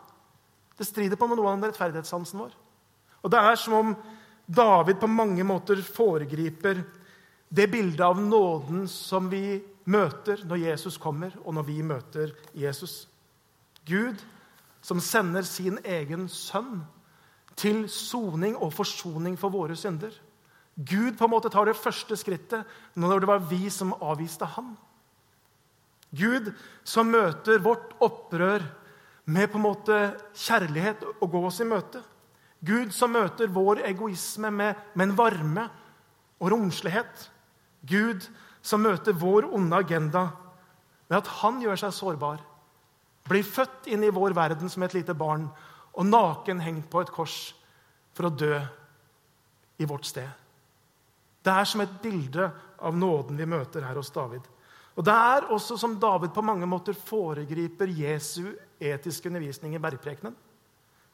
Det 0.77 0.87
strider 0.87 1.17
på 1.19 1.29
noe 1.29 1.47
av 1.49 1.63
rettferdighetssansen 1.63 2.39
vår. 2.43 2.53
Og 3.23 3.31
Det 3.31 3.39
er 3.39 3.55
som 3.55 3.73
om 3.77 3.95
David 4.45 4.99
på 4.99 5.07
mange 5.07 5.43
måter 5.47 5.79
foregriper 5.81 6.83
det 7.53 7.67
bildet 7.69 8.01
av 8.01 8.17
nåden 8.21 8.87
som 8.89 9.29
vi 9.29 9.61
møter 9.85 10.41
når 10.47 10.63
Jesus 10.63 10.97
kommer, 10.97 11.35
og 11.45 11.53
når 11.53 11.67
vi 11.67 11.81
møter 11.85 12.31
Jesus. 12.57 13.03
Gud 13.85 14.21
som 14.83 15.01
sender 15.03 15.45
sin 15.45 15.77
egen 15.85 16.25
sønn 16.31 16.81
til 17.59 17.85
soning 17.91 18.55
og 18.57 18.73
forsoning 18.73 19.37
for 19.39 19.53
våre 19.53 19.77
synder. 19.77 20.15
Gud 20.73 21.13
på 21.19 21.27
en 21.27 21.33
måte 21.35 21.51
tar 21.53 21.69
det 21.69 21.77
første 21.77 22.17
skrittet 22.17 22.65
når 22.97 23.21
det 23.21 23.29
var 23.29 23.45
vi 23.51 23.67
som 23.69 23.93
avviste 24.01 24.47
ham. 24.55 24.73
Gud 26.13 26.49
som 26.85 27.09
møter 27.09 27.61
vårt 27.61 27.93
opprør 28.01 28.65
med 29.25 29.49
på 29.49 29.59
en 29.59 29.65
måte 29.67 29.99
kjærlighet 30.35 31.05
og 31.13 31.29
gå 31.31 31.43
oss 31.47 31.61
i 31.61 31.69
møte. 31.69 32.01
Gud 32.63 32.93
som 32.95 33.13
møter 33.13 33.51
vår 33.51 33.83
egoisme 33.87 34.49
med, 34.51 34.73
med 34.95 35.09
en 35.09 35.17
varme 35.17 35.67
og 36.39 36.51
romslighet. 36.53 37.29
Gud 37.83 38.25
som 38.63 38.83
møter 38.83 39.15
vår 39.17 39.49
onde 39.53 39.75
agenda 39.75 40.29
med 41.09 41.19
at 41.19 41.31
han 41.41 41.59
gjør 41.61 41.81
seg 41.83 41.95
sårbar. 41.95 42.39
Blir 43.27 43.45
født 43.47 43.89
inn 43.91 44.03
i 44.03 44.13
vår 44.13 44.35
verden 44.35 44.71
som 44.71 44.83
et 44.83 44.95
lite 44.95 45.15
barn 45.15 45.49
og 45.93 46.07
naken 46.07 46.63
hengt 46.63 46.89
på 46.91 47.03
et 47.03 47.11
kors 47.13 47.53
for 48.15 48.27
å 48.27 48.33
dø 48.33 48.55
i 49.77 49.87
vårt 49.89 50.07
sted. 50.07 50.29
Det 51.43 51.51
er 51.51 51.67
som 51.67 51.83
et 51.83 51.95
bilde 52.01 52.47
av 52.83 52.95
nåden 52.95 53.37
vi 53.39 53.47
møter 53.49 53.83
her 53.83 53.99
hos 53.99 54.11
David. 54.15 54.43
Og 54.95 55.03
Det 55.03 55.13
er 55.13 55.49
også 55.51 55.77
som 55.77 55.99
David 55.99 56.33
på 56.33 56.43
mange 56.45 56.67
måter 56.69 56.93
foregriper 56.93 57.89
Jesu 57.89 58.53
etiske 58.79 59.27
undervisning 59.27 59.75
i 59.75 59.81
bergprekenen. 59.81 60.35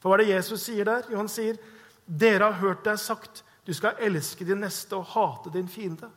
For 0.00 0.10
hva 0.10 0.18
er 0.18 0.24
det 0.24 0.34
Jesus 0.34 0.64
sier 0.64 0.84
der? 0.84 1.08
Jo, 1.10 1.16
han 1.16 1.28
sier, 1.28 1.56
'Dere 2.06 2.44
har 2.50 2.60
hørt 2.60 2.84
deg 2.84 2.98
sagt, 2.98 3.44
du 3.66 3.72
skal 3.74 3.96
elske 4.00 4.44
din 4.44 4.60
neste 4.60 4.96
og 4.96 5.06
hate 5.06 5.52
din 5.52 5.68
fiende.' 5.68 6.10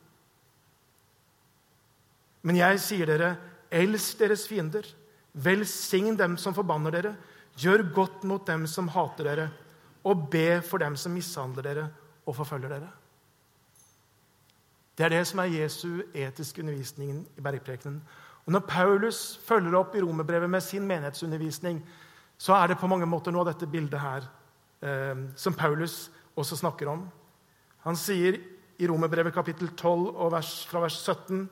Men 2.43 2.60
jeg 2.60 2.82
sier 2.84 3.10
dere, 3.10 3.36
elsk 3.73 4.19
deres 4.21 4.47
fiender. 4.49 4.88
Velsign 5.34 6.17
dem 6.19 6.36
som 6.38 6.56
forbanner 6.56 6.93
dere. 6.93 7.13
Gjør 7.58 7.86
godt 7.95 8.25
mot 8.27 8.45
dem 8.47 8.65
som 8.69 8.89
hater 8.93 9.29
dere, 9.29 9.47
og 10.03 10.27
be 10.34 10.60
for 10.65 10.82
dem 10.82 10.97
som 10.99 11.13
mishandler 11.15 11.65
dere 11.65 11.88
og 12.25 12.36
forfølger 12.36 12.73
dere. 12.73 12.89
Det 14.97 15.06
er 15.06 15.13
det 15.15 15.23
som 15.25 15.41
er 15.41 15.53
Jesu 15.53 16.03
etiske 16.13 16.62
undervisning 16.62 17.23
i 17.38 17.41
bergprekenen. 17.41 18.01
Og 18.45 18.51
Når 18.51 18.65
Paulus 18.67 19.39
følger 19.47 19.77
opp 19.79 19.95
i 19.95 20.01
romerbrevet 20.01 20.49
med 20.49 20.62
sin 20.62 20.88
menighetsundervisning, 20.88 21.79
så 22.38 22.53
er 22.53 22.67
det 22.67 22.77
på 22.77 22.88
mange 22.88 23.08
måter 23.08 23.32
noe 23.32 23.45
av 23.45 23.53
dette 23.53 23.69
bildet 23.71 24.01
her 24.01 24.25
eh, 24.84 25.21
som 25.36 25.56
Paulus 25.56 26.12
også 26.36 26.60
snakker 26.60 26.89
om. 26.91 27.06
Han 27.88 27.95
sier 27.95 28.38
i 28.77 28.88
romerbrevet 28.89 29.34
kapittel 29.34 29.71
12 29.71 30.10
og 30.12 30.32
vers, 30.34 30.51
fra 30.67 30.82
vers 30.84 30.97
17.: 30.99 31.47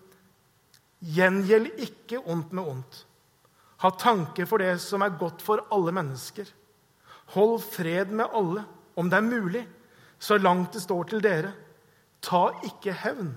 Gjengjeld 1.01 1.79
ikke 1.81 2.21
ondt 2.29 2.51
med 2.53 2.67
ondt. 2.67 3.05
Ha 3.81 3.89
tanke 3.97 4.45
for 4.45 4.61
det 4.61 4.75
som 4.83 5.01
er 5.01 5.17
godt 5.17 5.41
for 5.41 5.63
alle 5.73 5.93
mennesker. 5.95 6.45
Hold 7.33 7.61
fred 7.63 8.11
med 8.13 8.29
alle, 8.37 8.65
om 8.95 9.09
det 9.09 9.17
er 9.17 9.25
mulig, 9.25 9.63
så 10.19 10.37
langt 10.37 10.75
det 10.75 10.83
står 10.83 11.09
til 11.09 11.23
dere. 11.23 11.53
Ta 12.21 12.51
ikke 12.67 12.93
hevn, 12.93 13.31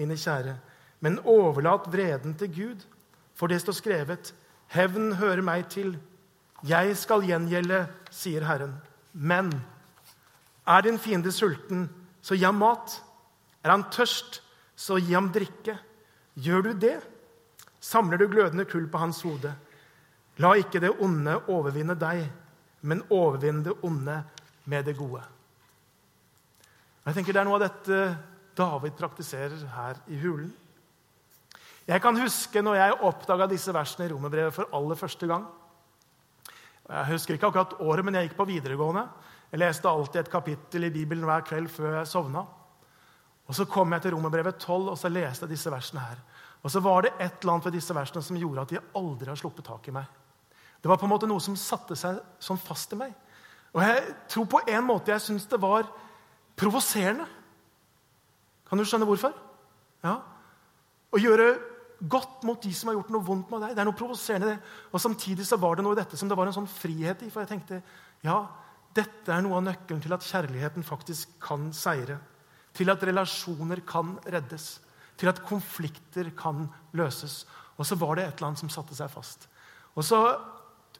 mine 0.00 0.16
kjære, 0.16 0.56
men 1.04 1.20
overlat 1.28 1.90
vreden 1.92 2.38
til 2.40 2.54
Gud. 2.54 2.86
For 3.36 3.52
det 3.52 3.60
står 3.60 3.76
skrevet, 3.76 4.32
hevn 4.72 5.12
hører 5.20 5.44
meg 5.44 5.68
til. 5.68 5.98
Jeg 6.64 6.96
skal 6.96 7.26
gjengjelde, 7.26 7.84
sier 8.10 8.46
Herren. 8.46 8.78
Men 9.12 9.50
er 10.64 10.84
din 10.86 10.98
fiende 10.98 11.32
sulten, 11.34 11.90
så 12.22 12.38
gi 12.38 12.46
ham 12.46 12.62
mat. 12.62 13.00
Er 13.64 13.74
han 13.74 13.88
tørst, 13.92 14.40
så 14.76 14.96
gi 14.96 15.12
ham 15.12 15.32
drikke. 15.34 15.76
Gjør 16.40 16.62
du 16.68 16.72
det, 16.80 16.96
samler 17.80 18.20
du 18.20 18.28
glødende 18.30 18.64
kull 18.68 18.86
på 18.88 19.00
hans 19.02 19.20
hode. 19.26 19.52
La 20.40 20.54
ikke 20.56 20.80
det 20.80 20.94
onde 21.04 21.36
overvinne 21.52 21.96
deg, 21.98 22.24
men 22.88 23.04
overvinn 23.12 23.60
det 23.66 23.76
onde 23.84 24.22
med 24.64 24.86
det 24.88 24.96
gode. 24.96 25.22
Jeg 27.02 27.14
tenker 27.14 27.34
Det 27.34 27.40
er 27.40 27.48
noe 27.48 27.58
av 27.58 27.66
dette 27.66 28.02
David 28.56 28.94
praktiserer 28.96 29.64
her 29.74 29.98
i 30.08 30.18
hulen. 30.22 30.52
Jeg 31.88 32.00
kan 32.00 32.16
huske 32.16 32.62
når 32.62 32.78
jeg 32.78 33.00
oppdaga 33.08 33.48
disse 33.50 33.72
versene 33.74 34.06
i 34.06 34.12
Romerbrevet 34.12 34.54
for 34.54 34.70
aller 34.76 34.98
første 34.98 35.26
gang. 35.26 35.48
Jeg 36.86 37.08
husker 37.10 37.34
ikke 37.34 37.48
akkurat 37.50 37.74
året, 37.82 38.04
men 38.04 38.14
jeg 38.14 38.28
gikk 38.28 38.36
på 38.38 38.46
videregående. 38.46 39.06
Jeg 39.50 39.60
leste 39.60 39.90
alltid 39.90 40.20
et 40.22 40.30
kapittel 40.30 40.86
i 40.86 40.92
Bibelen 40.94 41.26
hver 41.26 41.42
kveld 41.46 41.68
før 41.72 41.98
jeg 41.98 42.10
sovna. 42.10 42.44
Og 43.50 43.54
Så 43.54 43.64
kom 43.64 43.92
jeg 43.92 44.02
til 44.02 44.14
Romerbrevet 44.14 44.56
12 44.58 44.88
og 44.92 44.98
så 44.98 45.10
leste 45.10 45.46
jeg 45.46 45.56
disse 45.56 45.70
versene 45.70 46.00
her. 46.00 46.20
Og 46.62 46.70
så 46.70 46.80
var 46.80 47.02
det 47.02 47.14
et 47.18 47.42
eller 47.42 47.56
annet 47.56 47.64
ved 47.64 47.72
disse 47.72 47.94
versene 47.94 48.22
som 48.22 48.38
gjorde 48.38 48.62
at 48.62 48.70
de 48.70 48.82
aldri 48.96 49.28
har 49.28 49.38
sluppet 49.38 49.66
tak 49.66 49.88
i 49.88 49.94
meg. 49.94 50.06
Det 50.82 50.90
var 50.90 50.98
på 50.98 51.06
en 51.06 51.12
måte 51.12 51.28
noe 51.30 51.42
som 51.42 51.58
satte 51.58 51.96
seg 51.98 52.20
sånn 52.42 52.58
fast 52.58 52.94
i 52.94 52.98
meg. 52.98 53.12
Og 53.72 53.82
jeg 53.82 54.14
tror 54.30 54.48
på 54.50 54.60
en 54.68 54.86
måte 54.86 55.12
jeg 55.12 55.24
syns 55.24 55.48
det 55.50 55.60
var 55.62 55.88
provoserende. 56.58 57.26
Kan 58.68 58.78
du 58.78 58.86
skjønne 58.86 59.08
hvorfor? 59.08 59.34
Ja. 60.04 60.16
Å 61.12 61.20
gjøre 61.20 61.52
godt 62.10 62.42
mot 62.46 62.62
de 62.62 62.72
som 62.74 62.90
har 62.90 62.98
gjort 62.98 63.12
noe 63.14 63.26
vondt 63.26 63.50
med 63.52 63.62
deg. 63.62 63.76
Det 63.76 63.82
er 63.82 63.88
noe 63.88 63.98
provoserende. 63.98 64.54
det. 64.54 64.88
Og 64.90 65.00
Samtidig 65.02 65.46
så 65.46 65.58
var 65.60 65.76
det 65.76 65.86
noe 65.86 65.96
i 65.96 66.00
dette 66.00 66.18
som 66.18 66.30
det 66.30 66.38
var 66.38 66.50
en 66.50 66.56
sånn 66.56 66.70
frihet 66.70 67.22
i. 67.22 67.30
For 67.30 67.42
jeg 67.42 67.52
tenkte 67.52 67.82
ja, 68.26 68.38
dette 68.94 69.32
er 69.34 69.42
noe 69.44 69.60
av 69.60 69.66
nøkkelen 69.66 70.02
til 70.02 70.14
at 70.14 70.26
kjærligheten 70.26 70.86
faktisk 70.86 71.36
kan 71.42 71.70
seire. 71.76 72.18
Til 72.72 72.90
at 72.92 73.04
relasjoner 73.04 73.82
kan 73.86 74.16
reddes. 74.24 74.80
Til 75.20 75.28
at 75.28 75.42
konflikter 75.44 76.30
kan 76.36 76.66
løses. 76.96 77.42
Og 77.76 77.86
så 77.86 77.98
var 77.98 78.16
det 78.16 78.26
et 78.26 78.36
eller 78.36 78.52
annet 78.52 78.62
som 78.62 78.72
satte 78.72 78.96
seg 78.96 79.10
fast. 79.12 79.48
Og 79.96 80.04
så 80.06 80.20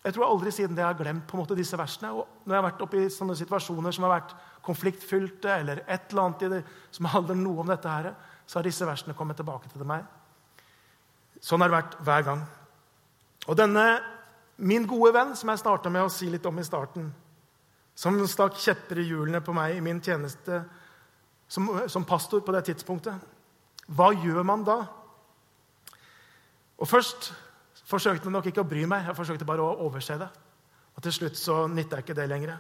jeg 0.02 0.16
tror 0.16 0.32
aldri 0.32 0.50
siden 0.50 0.74
det 0.74 0.82
jeg 0.82 0.90
har 0.90 0.98
glemt 0.98 1.28
på 1.30 1.37
en 1.37 1.44
måte 1.44 1.56
disse 1.56 1.78
versene. 1.78 2.11
Og 2.11 2.26
når 2.42 2.54
jeg 2.54 2.58
har 2.58 2.66
vært 2.66 2.80
oppe 2.82 2.98
i 2.98 3.11
sånne 3.12 3.37
situasjoner 3.38 3.94
som 3.94 4.06
har 4.08 4.16
vært 4.16 4.32
konfliktfylte, 4.66 5.52
eller 5.52 5.85
et 5.87 6.11
eller 6.11 6.24
annet 6.24 6.42
det, 6.50 6.62
som 6.90 7.06
handler 7.12 7.38
noe 7.38 7.62
om 7.62 7.70
dette, 7.70 7.90
her, 7.90 8.11
så 8.46 8.58
har 8.58 8.66
disse 8.66 8.87
versene 8.87 9.14
kommet 9.14 9.38
tilbake 9.38 9.70
til 9.70 9.87
meg. 9.87 10.02
Sånn 11.42 11.62
har 11.62 11.70
det 11.70 11.78
vært 11.78 11.94
hver 12.02 12.26
gang. 12.26 12.42
Og 13.46 13.58
denne 13.58 13.87
min 14.62 14.87
gode 14.90 15.12
venn, 15.14 15.37
som 15.38 15.50
jeg 15.50 15.62
starta 15.62 15.90
med 15.90 16.06
å 16.06 16.11
si 16.12 16.28
litt 16.30 16.46
om 16.46 16.58
i 16.58 16.66
starten, 16.66 17.08
som 17.94 18.18
stakk 18.26 18.58
kjepper 18.58 18.98
i 19.02 19.06
hjulene 19.06 19.42
på 19.44 19.54
meg 19.54 19.76
i 19.76 19.85
min 19.85 20.00
tjeneste 20.02 20.64
som, 21.52 21.68
som 21.88 22.04
pastor 22.08 22.40
på 22.40 22.54
det 22.54 22.64
tidspunktet 22.70 23.88
Hva 23.92 24.12
gjør 24.16 24.44
man 24.46 24.64
da? 24.64 24.78
Og 26.80 26.88
først 26.88 27.32
forsøkte 27.86 28.30
nok 28.32 28.48
ikke 28.48 28.62
å 28.64 28.68
bry 28.68 28.86
meg, 28.88 29.04
jeg 29.06 29.18
forsøkte 29.18 29.46
bare 29.46 29.62
å 29.62 29.84
overse 29.84 30.16
det. 30.18 30.28
Og 30.96 31.04
til 31.04 31.14
slutt 31.14 31.38
så 31.38 31.66
nytta 31.70 32.00
ikke 32.00 32.16
det 32.16 32.24
lenger. 32.30 32.56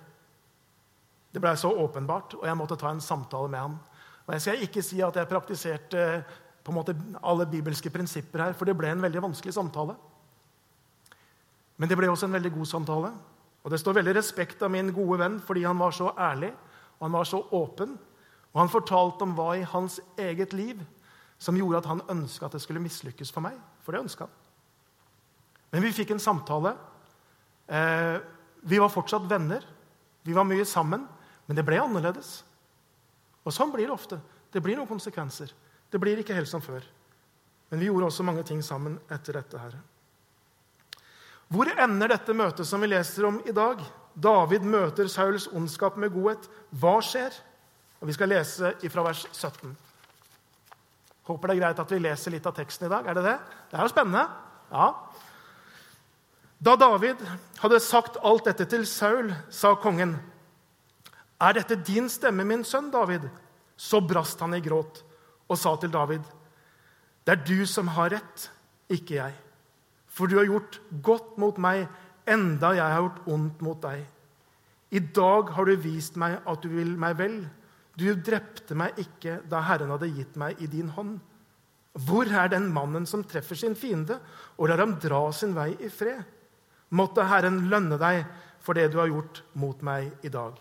Det 1.32 1.40
blei 1.40 1.54
så 1.56 1.72
åpenbart, 1.72 2.36
og 2.36 2.44
jeg 2.46 2.58
måtte 2.58 2.76
ta 2.78 2.92
en 2.92 3.00
samtale 3.02 3.48
med 3.50 3.64
han. 3.64 3.78
Og 4.26 4.34
Jeg 4.34 4.44
skal 4.44 4.62
ikke 4.66 4.84
si 4.84 5.00
at 5.02 5.16
jeg 5.16 5.30
praktiserte 5.30 6.04
på 6.62 6.70
en 6.70 6.78
måte 6.78 6.94
alle 7.22 7.48
bibelske 7.50 7.90
prinsipper 7.90 8.44
her, 8.44 8.54
for 8.54 8.68
det 8.68 8.76
ble 8.78 8.92
en 8.92 9.02
veldig 9.02 9.24
vanskelig 9.24 9.56
samtale. 9.56 9.96
Men 11.80 11.90
det 11.90 11.98
ble 11.98 12.10
også 12.12 12.28
en 12.28 12.36
veldig 12.36 12.52
god 12.54 12.68
samtale. 12.68 13.10
Og 13.64 13.72
det 13.72 13.80
står 13.80 13.98
veldig 13.98 14.14
respekt 14.20 14.62
av 14.62 14.70
min 14.70 14.92
gode 14.94 15.18
venn 15.22 15.40
fordi 15.42 15.64
han 15.64 15.78
var 15.80 15.94
så 15.96 16.12
ærlig 16.18 16.52
og 16.98 17.06
han 17.08 17.14
var 17.16 17.26
så 17.26 17.40
åpen. 17.56 17.96
Og 18.52 18.60
han 18.60 18.72
fortalte 18.72 19.24
om 19.24 19.34
hva 19.36 19.54
i 19.56 19.66
hans 19.68 19.98
eget 20.20 20.52
liv 20.52 20.80
som 21.42 21.56
gjorde 21.58 21.80
at 21.82 21.88
han 21.90 22.04
ønska 22.12 22.46
at 22.46 22.56
det 22.56 22.62
skulle 22.62 22.82
mislykkes 22.84 23.32
for 23.34 23.44
meg. 23.44 23.56
For 23.82 23.94
det 23.94 24.04
ønska 24.04 24.28
han. 24.28 24.38
Men 25.72 25.86
vi 25.86 25.94
fikk 25.96 26.12
en 26.12 26.20
samtale. 26.20 26.74
Eh, 27.66 28.18
vi 28.60 28.78
var 28.78 28.92
fortsatt 28.92 29.24
venner. 29.30 29.64
Vi 30.22 30.36
var 30.36 30.44
mye 30.44 30.66
sammen. 30.68 31.06
Men 31.48 31.58
det 31.58 31.64
ble 31.66 31.80
annerledes. 31.82 32.42
Og 33.42 33.54
sånn 33.56 33.72
blir 33.72 33.88
det 33.88 33.96
ofte. 33.96 34.20
Det 34.52 34.60
blir 34.62 34.76
noen 34.78 34.90
konsekvenser. 34.90 35.50
Det 35.90 36.00
blir 36.00 36.20
ikke 36.20 36.36
helt 36.36 36.50
som 36.50 36.62
før. 36.62 36.84
Men 37.72 37.80
vi 37.80 37.88
gjorde 37.88 38.10
også 38.10 38.26
mange 38.28 38.44
ting 38.46 38.60
sammen 38.62 38.98
etter 39.10 39.40
dette. 39.40 39.58
her. 39.58 39.78
Hvor 41.48 41.68
ender 41.72 42.08
dette 42.08 42.36
møtet 42.36 42.68
som 42.68 42.80
vi 42.80 42.92
leser 42.92 43.26
om 43.28 43.40
i 43.48 43.52
dag? 43.52 43.80
David 44.14 44.62
møter 44.68 45.08
Sauls 45.08 45.48
ondskap 45.48 45.96
med 45.96 46.12
godhet. 46.12 46.48
Hva 46.70 46.98
skjer? 47.04 47.32
Og 48.02 48.08
Vi 48.10 48.16
skal 48.16 48.32
lese 48.34 48.74
fra 48.90 49.04
vers 49.06 49.22
17. 49.30 49.76
Håper 51.22 51.48
det 51.48 51.54
er 51.54 51.60
greit 51.60 51.82
at 51.84 51.92
vi 51.94 52.00
leser 52.02 52.34
litt 52.34 52.46
av 52.50 52.56
teksten 52.56 52.88
i 52.88 52.90
dag. 52.90 53.06
Er 53.06 53.14
det 53.14 53.22
det? 53.28 53.36
Det 53.70 53.78
er 53.78 53.86
jo 53.86 53.92
spennende. 53.92 54.24
Ja. 54.72 54.88
Da 56.58 56.74
David 56.78 57.22
hadde 57.62 57.78
sagt 57.82 58.18
alt 58.26 58.48
dette 58.50 58.66
til 58.66 58.86
Saul, 58.90 59.30
sa 59.50 59.74
kongen, 59.74 60.18
'Er 61.40 61.52
dette 61.52 61.74
din 61.76 62.08
stemme, 62.08 62.44
min 62.44 62.64
sønn 62.64 62.90
David?' 62.90 63.30
Så 63.76 64.00
brast 64.00 64.40
han 64.40 64.54
i 64.54 64.60
gråt 64.60 65.02
og 65.48 65.58
sa 65.58 65.76
til 65.76 65.90
David, 65.90 66.22
'Det 67.24 67.32
er 67.32 67.44
du 67.46 67.66
som 67.66 67.88
har 67.88 68.10
rett, 68.10 68.50
ikke 68.90 69.14
jeg.' 69.14 69.40
'For 70.08 70.26
du 70.26 70.36
har 70.36 70.44
gjort 70.44 70.80
godt 71.02 71.38
mot 71.38 71.58
meg, 71.58 71.88
enda 72.26 72.74
jeg 72.74 72.92
har 72.92 73.00
gjort 73.00 73.26
ondt 73.26 73.62
mot 73.62 73.80
deg.' 73.82 74.06
'I 74.90 74.98
dag 74.98 75.50
har 75.50 75.64
du 75.64 75.76
vist 75.76 76.16
meg 76.16 76.40
at 76.46 76.62
du 76.62 76.68
vil 76.68 76.98
meg 76.98 77.16
vel.' 77.18 77.50
'Du 77.96 78.14
drepte 78.16 78.74
meg 78.74 78.96
ikke 78.98 79.40
da 79.48 79.60
Herren 79.66 79.92
hadde 79.92 80.12
gitt 80.16 80.36
meg 80.40 80.60
i 80.60 80.66
din 80.66 80.88
hånd.' 80.88 81.20
'Hvor 81.92 82.24
er 82.26 82.48
den 82.48 82.70
mannen 82.72 83.04
som 83.06 83.24
treffer 83.24 83.54
sin 83.58 83.74
fiende, 83.76 84.16
og 84.56 84.68
lar 84.68 84.80
ham 84.80 84.96
dra 85.00 85.30
sin 85.32 85.54
vei 85.54 85.74
i 85.80 85.88
fred?' 85.88 86.24
Måtte 86.92 87.24
Herren 87.24 87.70
lønne 87.72 87.96
deg 87.96 88.26
for 88.60 88.76
det 88.76 88.90
du 88.92 88.98
har 89.00 89.08
gjort 89.08 89.42
mot 89.56 89.80
meg 89.82 90.12
i 90.22 90.28
dag. 90.28 90.58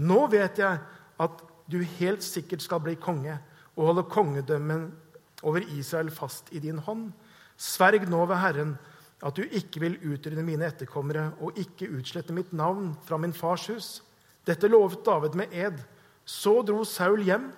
Nå 0.00 0.26
vet 0.32 0.58
jeg 0.58 0.78
at 1.20 1.42
du 1.68 1.82
helt 1.98 2.24
sikkert 2.24 2.64
skal 2.64 2.80
bli 2.80 2.96
konge 2.96 3.36
og 3.76 3.90
holde 3.90 4.06
kongedømmen 4.08 4.86
over 5.44 5.64
Israel 5.76 6.10
fast 6.10 6.48
i 6.52 6.62
din 6.64 6.80
hånd. 6.80 7.10
Sverg 7.60 8.08
nå 8.08 8.24
ved 8.26 8.40
Herren 8.40 8.74
at 9.24 9.36
du 9.36 9.44
ikke 9.44 9.80
vil 9.84 9.98
utrydde 10.02 10.44
mine 10.44 10.66
etterkommere 10.68 11.30
og 11.44 11.58
ikke 11.60 11.90
utslette 11.96 12.34
mitt 12.36 12.52
navn 12.56 12.92
fra 13.06 13.18
min 13.20 13.36
fars 13.36 13.68
hus. 13.70 13.88
Dette 14.44 14.68
lovet 14.68 15.04
David 15.06 15.36
med 15.38 15.52
ed. 15.52 15.78
Så 16.24 16.62
dro 16.66 16.84
Saul 16.88 17.24
hjem, 17.26 17.50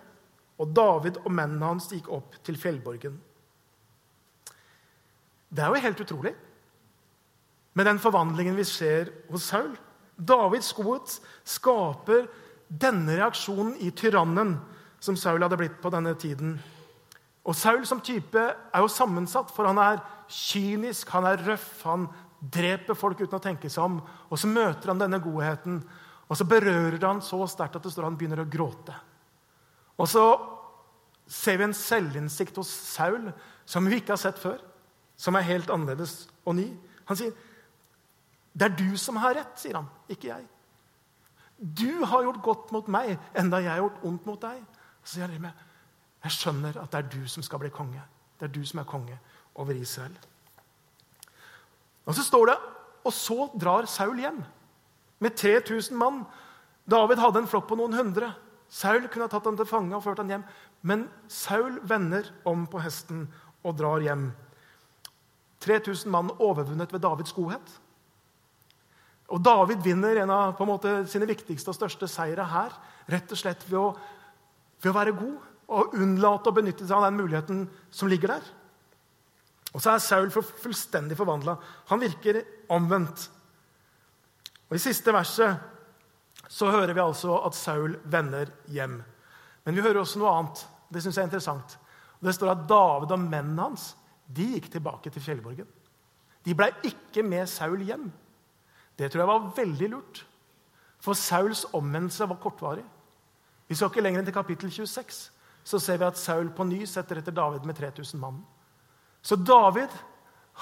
og 0.57 0.73
David 0.75 1.21
og 1.25 1.33
mennene 1.33 1.75
hans 1.75 1.91
gikk 1.93 2.09
opp 2.13 2.39
til 2.47 2.57
fjellborgen. 2.59 3.19
Det 5.53 5.63
er 5.63 5.73
jo 5.73 5.85
helt 5.85 6.01
utrolig 6.03 6.33
med 7.77 7.87
den 7.87 8.01
forvandlingen 8.01 8.57
vi 8.57 8.65
ser 8.65 9.11
hos 9.31 9.51
Saul. 9.51 9.75
Davids 10.17 10.73
godhet 10.73 11.19
skaper 11.45 12.25
denne 12.67 13.19
reaksjonen 13.19 13.77
i 13.85 13.93
tyrannen 13.93 14.57
som 14.99 15.19
Saul 15.21 15.45
hadde 15.45 15.59
blitt 15.61 15.77
på 15.83 15.93
denne 15.93 16.15
tiden. 16.19 16.57
Og 17.47 17.55
Saul 17.55 17.85
som 17.87 18.01
type 18.03 18.41
er 18.41 18.83
jo 18.83 18.91
sammensatt, 18.91 19.53
for 19.55 19.69
han 19.69 19.79
er 19.79 20.01
kynisk, 20.33 21.13
han 21.15 21.29
er 21.29 21.45
røff, 21.47 21.69
han 21.85 22.09
dreper 22.41 22.99
folk 22.99 23.21
uten 23.21 23.39
å 23.39 23.45
tenke 23.45 23.71
seg 23.71 23.85
om. 23.85 24.01
Og 24.33 24.41
så 24.41 24.51
møter 24.51 24.91
han 24.91 25.03
denne 25.03 25.21
godheten, 25.23 25.83
og 26.27 26.39
så 26.39 26.47
berører 26.49 27.03
han 27.05 27.23
så 27.23 27.39
sterkt 27.51 27.79
at 27.79 27.85
det 27.87 27.93
står 27.95 28.09
han 28.09 28.17
begynner 28.19 28.43
å 28.43 28.51
gråte. 28.51 28.95
Og 29.97 30.09
så 30.11 30.25
ser 31.27 31.61
vi 31.61 31.67
en 31.69 31.77
selvinnsikt 31.77 32.59
hos 32.59 32.71
Saul 32.71 33.31
som 33.67 33.87
vi 33.87 34.01
ikke 34.01 34.15
har 34.15 34.23
sett 34.23 34.41
før, 34.41 34.59
som 35.19 35.39
er 35.39 35.47
helt 35.47 35.71
annerledes 35.73 36.27
og 36.45 36.59
ny. 36.59 36.67
Han 37.09 37.19
sier, 37.19 37.33
det 38.57 38.69
er 38.69 38.77
du 38.79 38.99
som 39.01 39.19
har 39.23 39.37
rett, 39.39 39.55
sier 39.61 39.79
han, 39.79 39.89
ikke 40.11 40.31
jeg. 40.33 40.45
Du 41.57 42.05
har 42.05 42.27
gjort 42.27 42.43
godt 42.45 42.75
mot 42.75 42.89
meg, 42.93 43.15
enda 43.37 43.63
jeg 43.63 43.73
har 43.73 43.85
gjort 43.85 44.05
ondt 44.07 44.27
mot 44.29 44.43
deg. 44.43 44.61
Så 45.03 45.17
sier 45.17 45.31
han, 45.31 45.51
jeg 46.27 46.35
skjønner 46.35 46.79
at 46.83 46.91
det 46.93 47.01
er 47.01 47.11
du 47.15 47.23
som 47.31 47.45
skal 47.47 47.63
bli 47.63 47.71
konge. 47.75 48.03
Det 48.37 48.49
er 48.49 48.53
du 48.53 48.63
som 48.67 48.83
er 48.83 48.89
konge 48.89 49.17
over 49.57 49.79
Israel. 49.79 50.17
Og 52.07 52.15
så 52.15 52.23
står 52.23 52.51
det 52.53 52.57
Og 53.07 53.13
så 53.15 53.47
drar 53.55 53.87
Saul 53.87 54.19
hjem 54.19 54.41
med 55.23 55.37
3000 55.37 55.97
mann. 55.99 56.25
David 56.87 57.21
hadde 57.23 57.43
en 57.43 57.51
flokk 57.51 57.69
på 57.71 57.79
noen 57.79 57.97
hundre. 57.97 58.33
Saul 58.69 59.07
kunne 59.09 59.27
ha 59.27 59.33
tatt 59.33 59.47
ham 59.47 59.57
til 59.59 59.69
fange 59.69 59.95
og 59.97 60.05
ført 60.05 60.21
ham 60.23 60.31
hjem. 60.31 60.45
Men 60.87 61.07
Saul 61.31 61.79
vender 61.87 62.29
om 62.47 62.67
på 62.71 62.83
hesten 62.83 63.27
og 63.67 63.79
drar 63.79 64.05
hjem. 64.05 64.31
3000 65.65 66.13
mann 66.13 66.31
overvunnet 66.39 66.93
ved 66.93 67.03
Davids 67.03 67.35
godhet. 67.35 67.67
Og 69.33 69.43
David 69.43 69.83
vinner 69.83 70.21
en 70.23 70.31
av 70.31 70.61
en 70.61 70.69
måte, 70.69 70.93
sine 71.11 71.27
viktigste 71.27 71.73
og 71.73 71.79
største 71.79 72.07
seire 72.11 72.45
her 72.47 72.75
rett 73.11 73.33
og 73.33 73.41
slett 73.41 73.65
ved 73.67 73.79
å, 73.81 73.89
ved 74.83 74.93
å, 74.93 74.95
være 74.95 75.17
god 75.17 75.73
og 75.77 75.97
unnlate 75.99 76.51
å 76.51 76.55
benytte 76.55 76.87
seg 76.87 76.95
av 76.95 77.09
den 77.09 77.19
muligheten 77.19 77.65
som 77.91 78.11
ligger 78.11 78.37
der. 78.37 78.45
Og 79.75 79.83
så 79.83 79.93
er 79.93 80.05
Saul 80.05 80.31
fullstendig 80.31 81.19
forvandla. 81.19 81.57
Han 81.91 82.01
virker 82.01 82.45
omvendt. 82.73 83.27
Og 84.67 84.77
I 84.77 84.83
siste 84.83 85.15
verset 85.15 86.49
så 86.49 86.71
hører 86.71 86.95
vi 86.95 87.03
altså 87.03 87.39
at 87.47 87.55
Saul 87.59 87.97
vender 88.05 88.51
hjem. 88.71 89.01
Men 89.65 89.75
vi 89.75 89.83
hører 89.83 90.03
også 90.03 90.21
noe 90.21 90.33
annet. 90.35 90.63
Det 90.93 91.03
synes 91.03 91.17
jeg 91.17 91.25
er 91.25 91.31
interessant. 91.31 91.77
Det 92.23 92.35
står 92.35 92.53
at 92.53 92.67
David 92.69 93.13
og 93.15 93.23
mennene 93.23 93.69
hans 93.69 93.91
de 94.27 94.47
gikk 94.57 94.71
tilbake 94.73 95.11
til 95.13 95.23
fjellborgen. 95.23 95.69
De 96.47 96.55
ble 96.55 96.71
ikke 96.87 97.23
med 97.27 97.47
Saul 97.51 97.83
hjem. 97.87 98.09
Det 98.99 99.11
tror 99.11 99.23
jeg 99.23 99.31
var 99.31 99.49
veldig 99.57 99.89
lurt. 99.93 100.23
For 101.03 101.19
Sauls 101.19 101.67
omvendelse 101.77 102.27
var 102.29 102.41
kortvarig. 102.43 102.85
Vi 103.69 103.75
skal 103.75 103.91
ikke 103.91 104.03
lenger 104.03 104.23
enn 104.23 104.29
til 104.29 104.35
kapittel 104.35 104.71
26. 104.73 105.19
Så 105.67 105.79
ser 105.83 105.99
vi 105.99 106.07
at 106.07 106.19
Saul 106.19 106.51
på 106.55 106.67
ny 106.67 106.85
setter 106.87 107.21
etter 107.21 107.35
David 107.35 107.67
med 107.67 107.79
3000 107.79 108.21
mann. 108.23 108.39
Så 109.23 109.37
David 109.37 109.91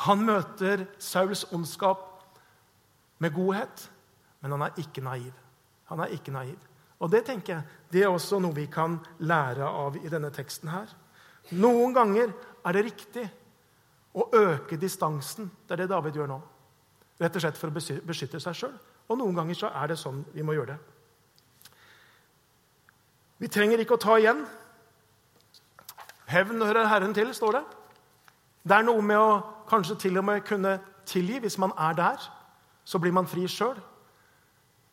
han 0.05 0.25
møter 0.27 0.87
Sauls 0.99 1.45
ondskap 1.53 2.09
med 3.23 3.35
godhet, 3.37 3.91
men 4.45 4.53
han 4.53 4.67
er 4.67 4.81
ikke 4.83 5.01
naiv. 5.01 5.33
Han 5.89 6.01
er 6.05 6.11
ikke 6.13 6.33
naiv. 6.35 6.65
Og 7.01 7.09
det 7.11 7.23
tenker 7.25 7.55
jeg, 7.55 7.77
det 7.93 8.03
er 8.05 8.11
også 8.13 8.37
noe 8.45 8.53
vi 8.53 8.67
kan 8.69 8.99
lære 9.25 9.65
av 9.65 9.97
i 9.97 10.11
denne 10.13 10.29
teksten. 10.33 10.69
her. 10.69 10.91
Noen 11.57 11.95
ganger 11.97 12.33
er 12.65 12.77
det 12.77 12.83
riktig 12.85 13.25
å 14.13 14.27
øke 14.37 14.77
distansen. 14.77 15.49
Det 15.65 15.73
er 15.73 15.83
det 15.85 15.89
David 15.89 16.17
gjør 16.21 16.29
nå. 16.29 16.37
Rett 17.21 17.37
og 17.37 17.41
slett 17.41 17.57
for 17.57 17.73
å 17.73 18.05
beskytte 18.05 18.41
seg 18.41 18.59
sjøl. 18.59 18.75
Og 19.09 19.19
noen 19.19 19.37
ganger 19.37 19.57
så 19.57 19.71
er 19.73 19.89
det 19.89 19.99
sånn 20.01 20.21
vi 20.35 20.45
må 20.45 20.53
gjøre 20.53 20.75
det. 20.75 20.79
Vi 23.41 23.49
trenger 23.49 23.81
ikke 23.81 23.97
å 23.97 24.05
ta 24.05 24.19
igjen. 24.21 24.45
Hevn 26.29 26.61
hører 26.61 26.89
Herren 26.93 27.17
til, 27.17 27.33
står 27.33 27.59
det. 27.59 27.65
Det 28.65 28.77
er 28.77 28.85
noe 28.85 29.01
med 29.01 29.21
å 29.21 29.41
kanskje 29.73 29.97
til 30.05 30.21
og 30.21 30.29
med 30.29 30.45
kunne 30.45 30.79
tilgi. 31.09 31.41
Hvis 31.41 31.59
man 31.59 31.73
er 31.81 31.97
der, 31.97 32.29
så 32.85 33.01
blir 33.01 33.13
man 33.13 33.29
fri 33.29 33.49
sjøl. 33.49 33.81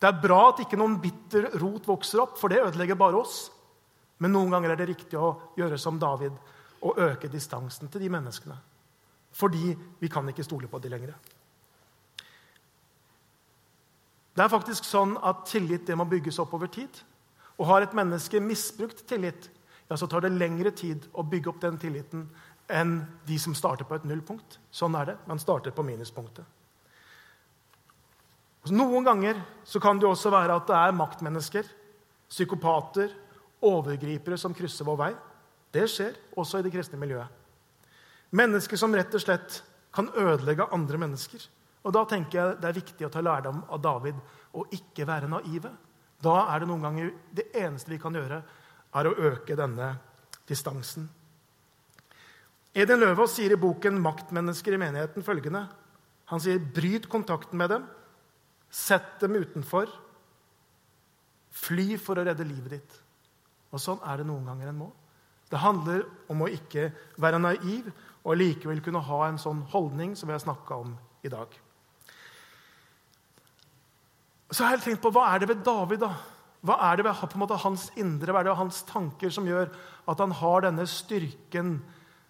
Det 0.02 0.08
er 0.08 0.18
bra 0.18 0.40
at 0.48 0.64
ikke 0.64 0.78
noen 0.80 0.96
bitter 0.98 1.52
rot 1.62 1.86
vokser 1.86 2.24
opp, 2.24 2.34
for 2.40 2.50
det 2.50 2.58
ødelegger 2.58 2.98
bare 2.98 3.20
oss. 3.20 3.44
Men 4.18 4.34
noen 4.34 4.50
ganger 4.50 4.72
er 4.72 4.80
det 4.80 4.88
riktig 4.90 5.18
å 5.18 5.36
gjøre 5.54 5.78
som 5.78 6.00
David 6.02 6.34
og 6.82 6.98
øke 6.98 7.30
distansen 7.30 7.90
til 7.90 8.02
de 8.02 8.10
menneskene. 8.10 8.56
Fordi 9.32 9.76
vi 10.00 10.10
kan 10.10 10.26
ikke 10.28 10.42
stole 10.42 10.66
på 10.66 10.80
de 10.82 10.90
lenger. 10.90 11.14
Det 14.34 14.42
er 14.42 14.50
faktisk 14.50 14.88
sånn 14.88 15.14
at 15.22 15.44
tillit 15.46 15.86
det 15.86 15.96
må 15.98 16.08
bygges 16.10 16.40
opp 16.42 16.54
over 16.58 16.70
tid. 16.72 16.98
Og 17.60 17.68
har 17.70 17.84
et 17.84 17.94
menneske 17.94 18.40
misbrukt 18.42 19.04
tillit, 19.06 19.50
ja, 19.86 19.94
så 19.94 20.08
tar 20.10 20.24
det 20.24 20.32
lengre 20.34 20.72
tid 20.74 21.06
å 21.14 21.22
bygge 21.22 21.52
opp 21.52 21.60
den 21.62 21.78
tilliten 21.78 22.26
enn 22.72 23.02
de 23.28 23.38
som 23.38 23.54
starter 23.54 23.86
på 23.86 23.98
et 24.00 24.08
nullpunkt. 24.08 24.58
Sånn 24.74 24.96
er 24.98 25.12
det. 25.12 25.16
Man 25.30 25.38
starter 25.38 25.74
på 25.76 25.84
minuspunktet. 25.86 26.48
Noen 28.70 29.02
ganger 29.04 29.40
så 29.66 29.80
kan 29.82 29.98
det 29.98 30.06
også 30.06 30.30
være 30.30 30.54
at 30.54 30.68
det 30.68 30.78
er 30.78 30.94
maktmennesker, 30.94 31.66
psykopater, 32.30 33.10
overgripere 33.62 34.38
som 34.38 34.54
krysser 34.54 34.86
vår 34.86 34.98
vei. 35.00 35.12
Det 35.72 35.88
skjer 35.90 36.14
også 36.38 36.60
i 36.60 36.66
det 36.66 36.72
kristne 36.74 37.00
miljøet. 37.00 37.26
Mennesker 38.32 38.78
som 38.78 38.94
rett 38.94 39.12
og 39.14 39.22
slett 39.22 39.58
kan 39.92 40.08
ødelegge 40.14 40.70
andre 40.72 41.00
mennesker. 41.00 41.42
Og 41.82 41.92
Da 41.92 42.04
tenker 42.06 42.38
jeg 42.38 42.60
det 42.60 42.68
er 42.68 42.78
viktig 42.78 43.06
å 43.06 43.10
ta 43.10 43.20
lærdom 43.20 43.64
av 43.68 43.80
David 43.82 44.20
og 44.54 44.70
ikke 44.72 45.06
være 45.08 45.28
naive. 45.28 45.72
Da 46.22 46.36
er 46.54 46.62
det 46.62 46.68
noen 46.70 46.84
ganger 46.84 47.10
det 47.34 47.48
eneste 47.58 47.90
vi 47.90 47.98
kan 47.98 48.14
gjøre, 48.14 48.42
er 48.94 49.08
å 49.08 49.16
øke 49.16 49.56
denne 49.58 49.96
distansen. 50.46 51.08
Edin 52.72 53.02
Løvaas 53.02 53.34
sier 53.36 53.52
i 53.52 53.60
boken 53.60 53.98
'Maktmennesker 54.00 54.72
i 54.72 54.80
menigheten' 54.80 55.24
følgende. 55.24 55.68
Han 56.26 56.40
sier, 56.40 56.58
'Bryt 56.58 57.08
kontakten 57.08 57.58
med 57.58 57.70
dem. 57.70 57.86
Sett 58.72 59.20
dem 59.20 59.36
utenfor. 59.36 59.90
Fly 61.52 61.98
for 62.00 62.18
å 62.18 62.24
redde 62.26 62.48
livet 62.48 62.78
ditt.' 62.78 62.98
Og 63.72 63.80
Sånn 63.80 64.00
er 64.04 64.20
det 64.20 64.28
noen 64.28 64.48
ganger 64.48 64.68
en 64.68 64.80
må. 64.82 64.90
Det 65.52 65.60
handler 65.60 66.04
om 66.32 66.42
å 66.44 66.48
ikke 66.48 66.90
være 67.20 67.40
naiv 67.40 67.88
og 68.24 68.36
likevel 68.40 68.80
kunne 68.84 69.02
ha 69.04 69.20
en 69.28 69.40
sånn 69.40 69.62
holdning 69.72 70.14
som 70.16 70.28
vi 70.28 70.36
har 70.36 70.40
snakka 70.40 70.78
om 70.80 70.94
i 71.24 71.28
dag. 71.32 71.48
Så 74.52 74.60
jeg 74.60 74.68
har 74.68 74.76
jeg 74.76 74.84
tenkt 74.84 75.02
på, 75.04 75.12
Hva 75.12 75.26
er 75.32 75.40
det 75.40 75.48
ved 75.48 75.64
David? 75.64 76.00
da? 76.00 76.12
Hva 76.62 76.76
er 76.92 76.96
det 76.96 77.04
ved 77.04 77.36
måte, 77.36 77.56
hans 77.56 77.90
indre, 77.96 78.32
hva 78.32 78.40
er 78.40 78.44
det 78.44 78.52
ved 78.52 78.62
hans 78.62 78.82
tanker 78.86 79.30
som 79.30 79.46
gjør 79.48 79.72
at 80.08 80.20
han 80.20 80.30
har 80.30 80.60
denne 80.60 80.86
styrken, 80.86 81.82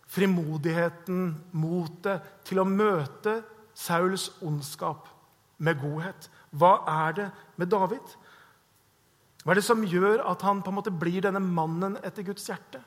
frimodigheten, 0.07 1.35
motet 1.53 2.23
til 2.45 2.63
å 2.63 2.65
møte 2.65 3.43
Sauls 3.75 4.31
ondskap 4.43 5.09
med 5.63 5.81
godhet? 5.81 6.29
Hva 6.51 6.75
er 6.91 7.19
det 7.19 7.29
med 7.61 7.71
David? 7.73 8.15
Hva 9.43 9.55
er 9.55 9.59
det 9.59 9.67
som 9.67 9.83
gjør 9.87 10.23
at 10.31 10.43
han 10.47 10.63
på 10.63 10.71
en 10.71 10.79
måte 10.79 10.95
blir 10.95 11.25
denne 11.25 11.43
mannen 11.43 11.97
etter 12.03 12.27
Guds 12.27 12.47
hjerte? 12.51 12.83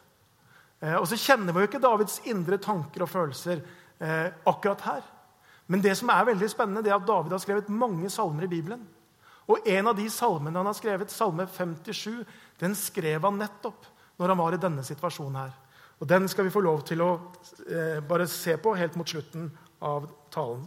Eh, 0.79 0.95
og 0.95 1.07
så 1.09 1.19
kjenner 1.19 1.55
vi 1.55 1.63
jo 1.63 1.69
ikke 1.69 1.83
Davids 1.83 2.21
indre 2.29 2.59
tanker 2.61 3.05
og 3.05 3.11
følelser 3.11 3.61
eh, 3.99 4.29
akkurat 4.47 4.85
her. 4.87 5.03
Men 5.71 5.81
det 5.81 5.95
som 5.97 6.11
er 6.13 6.27
veldig 6.29 6.49
spennende, 6.51 6.83
det 6.85 6.93
er 6.93 6.99
at 6.99 7.07
David 7.07 7.33
har 7.33 7.41
skrevet 7.41 7.71
mange 7.73 8.11
salmer 8.13 8.45
i 8.45 8.51
Bibelen. 8.51 8.85
Og 9.49 9.67
en 9.69 9.89
av 9.89 9.97
de 9.97 10.05
salmene 10.09 10.57
han 10.57 10.69
har 10.69 10.77
skrevet, 10.77 11.13
salme 11.13 11.45
57, 11.49 12.23
den 12.61 12.75
skrev 12.77 13.25
han 13.25 13.37
nettopp 13.41 13.87
når 14.17 14.31
han 14.31 14.39
var 14.39 14.55
i 14.55 14.61
denne 14.61 14.83
situasjonen 14.85 15.41
her. 15.41 15.53
Og 15.99 16.07
Den 16.07 16.27
skal 16.27 16.47
vi 16.47 16.53
få 16.53 16.61
lov 16.63 16.83
til 16.87 17.01
å 17.01 17.11
eh, 17.69 18.01
bare 18.03 18.27
se 18.27 18.57
på 18.59 18.75
helt 18.75 18.97
mot 18.99 19.09
slutten 19.09 19.47
av 19.85 20.09
talen. 20.33 20.65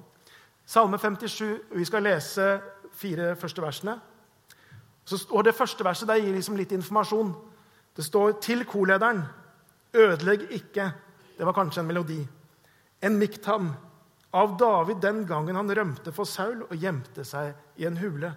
Salme 0.69 0.99
57, 0.99 1.61
Vi 1.73 1.85
skal 1.85 2.03
lese 2.05 2.61
fire 2.93 3.37
første 3.37 3.63
versene. 3.63 3.95
Og 5.31 5.45
Det 5.45 5.55
første 5.55 5.85
verset 5.85 6.09
der 6.09 6.21
gir 6.21 6.35
liksom 6.35 6.57
litt 6.57 6.73
informasjon. 6.73 7.33
Det 7.97 8.05
står 8.05 8.37
til 8.45 8.65
korlederen 8.69 9.23
Ødelegg 9.95 10.51
ikke. 10.51 10.91
Det 11.39 11.47
var 11.47 11.57
kanskje 11.57 11.81
en 11.81 11.87
melodi. 11.87 12.29
En 13.03 13.17
miktam 13.17 13.71
av 14.33 14.59
David 14.59 15.01
den 15.01 15.27
gangen 15.27 15.57
han 15.57 15.77
rømte 15.77 16.13
for 16.13 16.29
Saul 16.29 16.67
og 16.67 16.77
gjemte 16.77 17.25
seg 17.25 17.55
i 17.81 17.87
en 17.89 17.97
hule. 17.97 18.35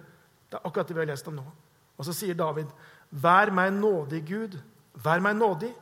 Det 0.48 0.56
er 0.56 0.64
akkurat 0.64 0.88
det 0.88 0.96
vi 0.96 1.04
har 1.04 1.12
lest 1.12 1.28
om 1.28 1.36
nå. 1.36 1.44
Og 1.98 2.04
så 2.04 2.12
sier 2.12 2.34
David, 2.34 2.66
'Vær 3.12 3.50
meg 3.50 3.72
nådig, 3.72 4.24
Gud. 4.28 4.58
Vær 4.94 5.20
meg 5.20 5.36
nådig, 5.36 5.74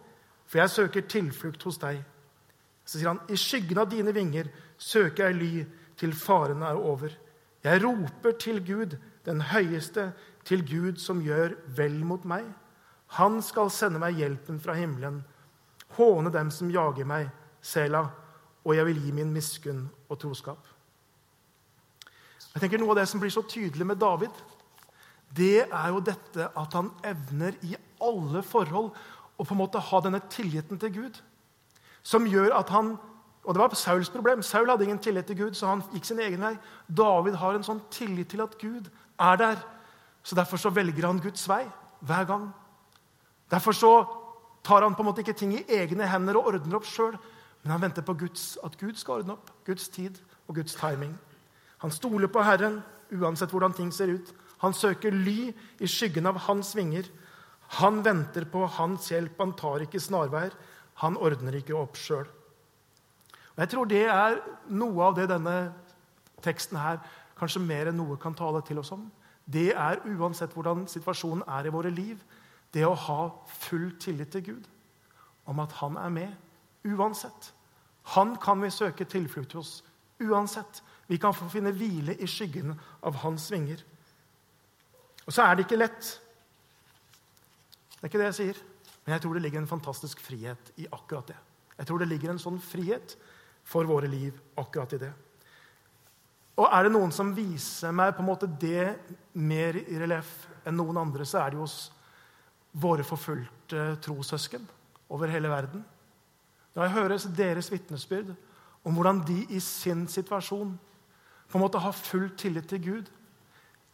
for 0.47 0.59
jeg 0.59 0.71
søker 0.71 1.01
tilflukt 1.01 1.63
hos 1.63 1.79
deg.' 1.79 2.05
Så 2.85 2.99
sier 2.99 3.09
han, 3.09 3.21
'I 3.29 3.37
skyggen 3.37 3.79
av 3.79 3.91
dine 3.91 4.15
vinger 4.15 4.45
søker 4.79 5.25
jeg 5.25 5.35
ly 5.35 5.67
til 6.01 6.17
farene 6.17 6.73
er 6.73 6.81
over.' 6.81 7.19
'Jeg 7.61 7.85
roper 7.85 8.33
til 8.41 8.65
Gud, 8.65 8.97
den 9.25 9.41
høyeste, 9.41 10.13
til 10.45 10.65
Gud 10.65 10.97
som 10.97 11.21
gjør 11.21 11.55
vel 11.77 12.01
mot 12.05 12.25
meg.' 12.25 12.55
'Han 13.19 13.43
skal 13.43 13.71
sende 13.71 14.01
meg 14.01 14.17
hjelpen 14.17 14.61
fra 14.61 14.75
himmelen.' 14.75 15.25
håne 15.99 16.33
dem 16.33 16.51
som 16.55 16.71
jager 16.71 17.07
meg, 17.09 17.31
Sela, 17.61 18.07
og 18.65 18.77
jeg 18.77 18.87
vil 18.89 19.01
gi 19.05 19.13
min 19.13 19.33
miskunn 19.35 19.85
og 20.09 20.21
troskap. 20.21 20.69
Jeg 22.55 22.63
tenker 22.63 22.81
Noe 22.83 22.95
av 22.95 23.03
det 23.03 23.09
som 23.11 23.21
blir 23.23 23.33
så 23.33 23.45
tydelig 23.47 23.87
med 23.87 24.01
David, 24.01 24.33
det 25.37 25.67
er 25.67 25.89
jo 25.93 26.01
dette 26.03 26.49
at 26.59 26.73
han 26.75 26.91
evner 27.07 27.55
i 27.63 27.77
alle 28.03 28.43
forhold 28.43 28.91
å 28.91 29.45
på 29.45 29.55
en 29.55 29.61
måte 29.61 29.83
ha 29.91 30.01
denne 30.03 30.23
tilliten 30.33 30.81
til 30.81 30.93
Gud. 30.97 31.21
Som 32.03 32.27
gjør 32.27 32.57
at 32.57 32.73
han 32.75 32.97
Og 33.45 33.55
det 33.55 33.63
var 33.63 33.75
Sauls 33.75 34.11
problem. 34.13 34.43
Saul 34.43 34.69
hadde 34.69 34.85
ingen 34.85 34.99
tillit 34.99 35.27
til 35.27 35.37
Gud, 35.37 35.55
så 35.57 35.67
han 35.71 35.83
gikk 35.95 36.05
sin 36.05 36.21
egen 36.21 36.43
vei. 36.45 36.55
David 36.89 37.39
har 37.41 37.57
en 37.57 37.65
sånn 37.65 37.81
tillit 37.91 38.29
til 38.33 38.43
at 38.45 38.57
Gud 38.61 38.91
er 39.19 39.37
der. 39.41 39.63
Så 40.23 40.37
Derfor 40.37 40.61
så 40.61 40.71
velger 40.71 41.07
han 41.07 41.21
Guds 41.21 41.47
vei 41.49 41.65
hver 42.05 42.27
gang. 42.29 42.51
Derfor 43.51 43.73
så 43.73 43.93
tar 44.65 44.85
han 44.85 44.95
på 44.95 45.03
en 45.03 45.09
måte 45.09 45.25
ikke 45.25 45.37
ting 45.37 45.55
i 45.57 45.65
egne 45.81 46.07
hender 46.07 46.37
og 46.37 46.53
ordner 46.53 46.77
opp 46.77 46.87
sjøl, 46.87 47.17
men 47.63 47.73
han 47.73 47.83
venter 47.83 48.05
på 48.05 48.15
Guds, 48.15 48.59
at 48.65 48.77
Gud 48.81 48.97
skal 49.01 49.21
ordne 49.21 49.35
opp. 49.37 49.51
Guds 49.65 49.89
tid 49.89 50.21
og 50.49 50.55
Guds 50.61 50.77
timing. 50.77 51.17
Han 51.81 51.93
stoler 51.93 52.29
på 52.29 52.45
Herren 52.45 52.83
uansett 53.11 53.53
hvordan 53.53 53.75
ting 53.77 53.91
ser 53.93 54.13
ut. 54.13 54.33
Han 54.61 54.77
søker 54.77 55.13
ly 55.13 55.51
i 55.81 55.89
skyggen 55.89 56.29
av 56.29 56.39
hans 56.47 56.75
vinger. 56.77 57.09
Han 57.81 58.03
venter 58.05 58.45
på 58.45 58.67
hans 58.77 59.09
hjelp. 59.11 59.39
Han 59.41 59.57
tar 59.57 59.87
ikke 59.87 60.01
snarveier. 60.01 60.53
Han 61.01 61.17
ordner 61.17 61.57
ikke 61.57 61.77
opp 61.79 61.97
sjøl. 61.97 62.29
Jeg 63.61 63.69
tror 63.69 63.89
det 63.89 64.07
er 64.09 64.39
noe 64.73 65.05
av 65.05 65.17
det 65.19 65.27
denne 65.29 65.57
teksten 66.41 66.79
her 66.81 67.01
kanskje 67.37 67.61
mer 67.61 67.91
enn 67.91 67.99
noe 68.01 68.17
kan 68.21 68.37
tale 68.37 68.63
til 68.65 68.81
oss 68.81 68.93
om. 68.97 69.05
Det 69.45 69.71
er 69.75 70.01
uansett 70.09 70.55
hvordan 70.57 70.87
situasjonen 70.89 71.45
er 71.45 71.69
i 71.69 71.73
våre 71.75 71.91
liv, 71.93 72.21
det 72.73 72.87
å 72.87 72.95
ha 72.95 73.21
full 73.51 73.91
tillit 74.01 74.31
til 74.33 74.45
Gud 74.47 74.69
om 75.51 75.61
at 75.61 75.75
han 75.81 75.99
er 75.99 76.13
med 76.15 76.89
uansett. 76.95 77.51
Han 78.15 78.37
kan 78.41 78.63
vi 78.63 78.71
søke 78.73 79.05
tilflukt 79.05 79.53
hos 79.59 79.81
uansett. 80.23 80.81
Vi 81.11 81.19
kan 81.21 81.35
få 81.35 81.49
finne 81.51 81.75
hvile 81.75 82.15
i 82.17 82.29
skyggen 82.31 82.73
av 83.03 83.19
hans 83.25 83.51
vinger. 83.53 83.83
Og 85.27 85.35
så 85.35 85.45
er 85.45 85.57
det 85.57 85.67
ikke 85.67 85.81
lett. 85.81 86.15
Det 87.91 88.07
er 88.07 88.09
ikke 88.09 88.23
det 88.23 88.31
jeg 88.31 88.39
sier. 88.39 88.63
Men 89.05 89.17
jeg 89.17 89.25
tror 89.25 89.37
det 89.37 89.43
ligger 89.43 89.61
en 89.61 89.69
fantastisk 89.69 90.23
frihet 90.25 90.73
i 90.81 90.87
akkurat 90.93 91.29
det. 91.29 91.37
Jeg 91.77 91.89
tror 91.89 92.01
det 92.01 92.09
ligger 92.09 92.33
en 92.33 92.41
sånn 92.41 92.61
frihet 92.63 93.17
for 93.65 93.89
våre 93.89 94.09
liv 94.11 94.37
akkurat 94.59 94.93
i 94.97 95.03
det. 95.05 95.13
Og 96.61 96.67
er 96.69 96.85
det 96.85 96.93
noen 96.93 97.13
som 97.15 97.33
viser 97.33 97.95
meg 97.97 98.13
på 98.17 98.25
en 98.25 98.29
måte 98.29 98.49
det 98.61 98.97
mer 99.39 99.79
i 99.81 100.01
relieff 100.01 100.33
enn 100.69 100.77
noen 100.77 100.99
andre, 101.01 101.25
så 101.25 101.41
er 101.41 101.53
det 101.53 101.61
jo 101.61 101.65
hos 101.65 101.79
våre 102.81 103.07
forfulgte 103.07 103.95
trossøsken 104.05 104.67
over 105.11 105.33
hele 105.33 105.51
verden. 105.51 105.83
Da 106.75 106.85
jeg 106.85 106.95
hører 106.99 107.25
deres 107.37 107.71
vitnesbyrd 107.73 108.35
om 108.87 108.97
hvordan 108.97 109.25
de 109.27 109.41
i 109.57 109.61
sin 109.65 110.07
situasjon 110.09 110.77
på 111.51 111.59
en 111.59 111.65
måte 111.65 111.81
har 111.83 111.97
full 111.97 112.29
tillit 112.39 112.69
til 112.71 112.83
Gud, 112.85 113.09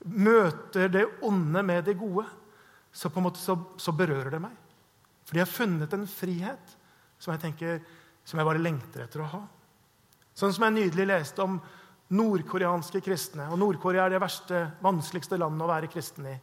møter 0.05 0.91
det 0.93 1.07
onde 1.25 1.63
med 1.65 1.87
det 1.87 1.97
gode, 1.99 2.27
så 2.93 3.09
på 3.09 3.21
en 3.21 3.29
måte 3.29 3.41
så, 3.41 3.57
så 3.81 3.95
berører 3.97 4.35
det 4.35 4.43
meg. 4.43 4.53
For 5.25 5.37
de 5.37 5.43
har 5.43 5.51
funnet 5.51 5.95
en 5.97 6.07
frihet 6.09 6.75
som 7.19 7.33
jeg 7.33 7.43
tenker, 7.47 7.81
som 8.25 8.39
jeg 8.39 8.49
bare 8.49 8.63
lengter 8.63 9.07
etter 9.07 9.25
å 9.25 9.31
ha. 9.33 9.43
Sånn 10.37 10.53
som 10.53 10.67
jeg 10.67 10.77
nydelig 10.77 11.07
leste 11.09 11.45
om 11.45 11.57
nordkoreanske 12.13 13.01
kristne. 13.03 13.49
Og 13.51 13.59
Nord-Korea 13.61 14.05
er 14.07 14.15
det 14.15 14.23
verste, 14.23 14.61
vanskeligste 14.85 15.39
landet 15.41 15.65
å 15.65 15.71
være 15.71 15.91
kristen 15.91 16.29
i. 16.29 16.35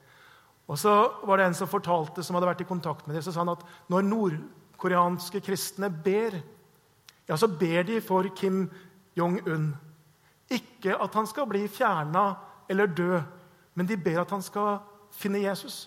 Og 0.68 0.80
så 0.80 0.94
var 1.28 1.40
det 1.40 1.50
en 1.50 1.58
som 1.58 1.70
fortalte, 1.70 2.24
som 2.24 2.38
hadde 2.38 2.50
vært 2.50 2.64
i 2.64 2.68
kontakt 2.68 3.08
med 3.08 3.18
dem, 3.18 3.24
så 3.26 3.34
sa 3.36 3.44
han 3.44 3.54
at 3.54 3.64
når 3.92 4.06
nordkoreanske 4.08 5.44
kristne 5.44 5.92
ber, 5.92 6.40
ja, 7.28 7.38
så 7.38 7.48
ber 7.48 7.84
de 7.88 8.00
for 8.04 8.28
Kim 8.36 8.66
Jong-un. 9.16 9.72
Ikke 10.52 10.96
at 11.00 11.16
han 11.16 11.28
skal 11.30 11.48
bli 11.52 11.66
fjerna 11.72 12.32
eller 12.72 12.90
dø, 12.90 13.20
men 13.76 13.90
de 13.90 13.98
ber 14.00 14.24
at 14.24 14.32
han 14.34 14.44
skal 14.44 14.80
finne 15.14 15.44
Jesus. 15.44 15.86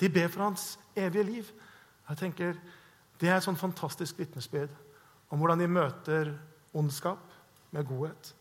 De 0.00 0.10
ber 0.12 0.28
for 0.28 0.44
hans 0.44 0.74
evige 0.96 1.24
liv. 1.24 1.52
Jeg 2.10 2.18
tenker, 2.18 2.58
Det 3.16 3.30
er 3.30 3.38
et 3.38 3.44
sånn 3.46 3.56
fantastisk 3.56 4.18
vitnesbyrd 4.18 4.68
om 5.32 5.40
hvordan 5.40 5.62
de 5.62 5.66
møter 5.72 6.34
ondskap 6.76 7.22
med 7.74 7.86
godhet. 7.88 8.32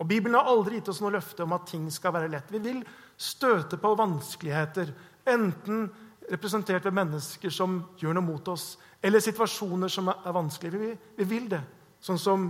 Og 0.00 0.08
Bibelen 0.08 0.38
har 0.38 0.48
aldri 0.48 0.78
gitt 0.78 0.88
oss 0.92 1.02
noe 1.04 1.12
løfte 1.12 1.44
om 1.44 1.52
at 1.56 1.66
ting 1.68 1.88
skal 1.92 2.14
være 2.16 2.30
lett. 2.32 2.52
Vi 2.52 2.60
vil 2.64 2.80
støte 3.20 3.76
på 3.80 3.92
vanskeligheter, 3.98 4.94
enten 5.28 5.90
representert 6.30 6.86
ved 6.86 6.96
mennesker 6.96 7.52
som 7.52 7.82
gjør 8.00 8.16
noe 8.16 8.24
mot 8.24 8.48
oss, 8.48 8.78
eller 9.02 9.20
situasjoner 9.20 9.92
som 9.92 10.08
er 10.12 10.34
vanskelige. 10.34 10.80
Vi, 10.80 10.90
vi 11.20 11.28
vil 11.28 11.50
det, 11.52 11.60
sånn 12.00 12.20
som 12.20 12.48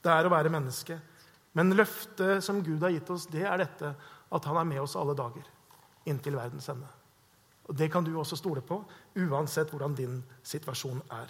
det 0.00 0.12
er 0.12 0.26
å 0.26 0.32
være 0.32 0.52
menneske. 0.52 0.96
Men 1.58 1.74
løftet 1.76 2.44
som 2.46 2.62
Gud 2.64 2.82
har 2.86 2.94
gitt 2.94 3.10
oss, 3.12 3.26
det 3.28 3.44
er 3.44 3.60
dette 3.60 3.92
at 4.30 4.46
han 4.46 4.60
er 4.60 4.68
med 4.68 4.80
oss 4.84 4.96
alle 4.96 5.16
dager 5.18 5.44
inntil 6.08 6.38
verdens 6.38 6.68
ende. 6.72 6.88
Og 7.68 7.76
Det 7.76 7.90
kan 7.92 8.04
du 8.04 8.16
også 8.18 8.36
stole 8.36 8.62
på, 8.66 8.80
uansett 9.16 9.70
hvordan 9.70 9.94
din 9.94 10.22
situasjon 10.42 11.02
er. 11.10 11.28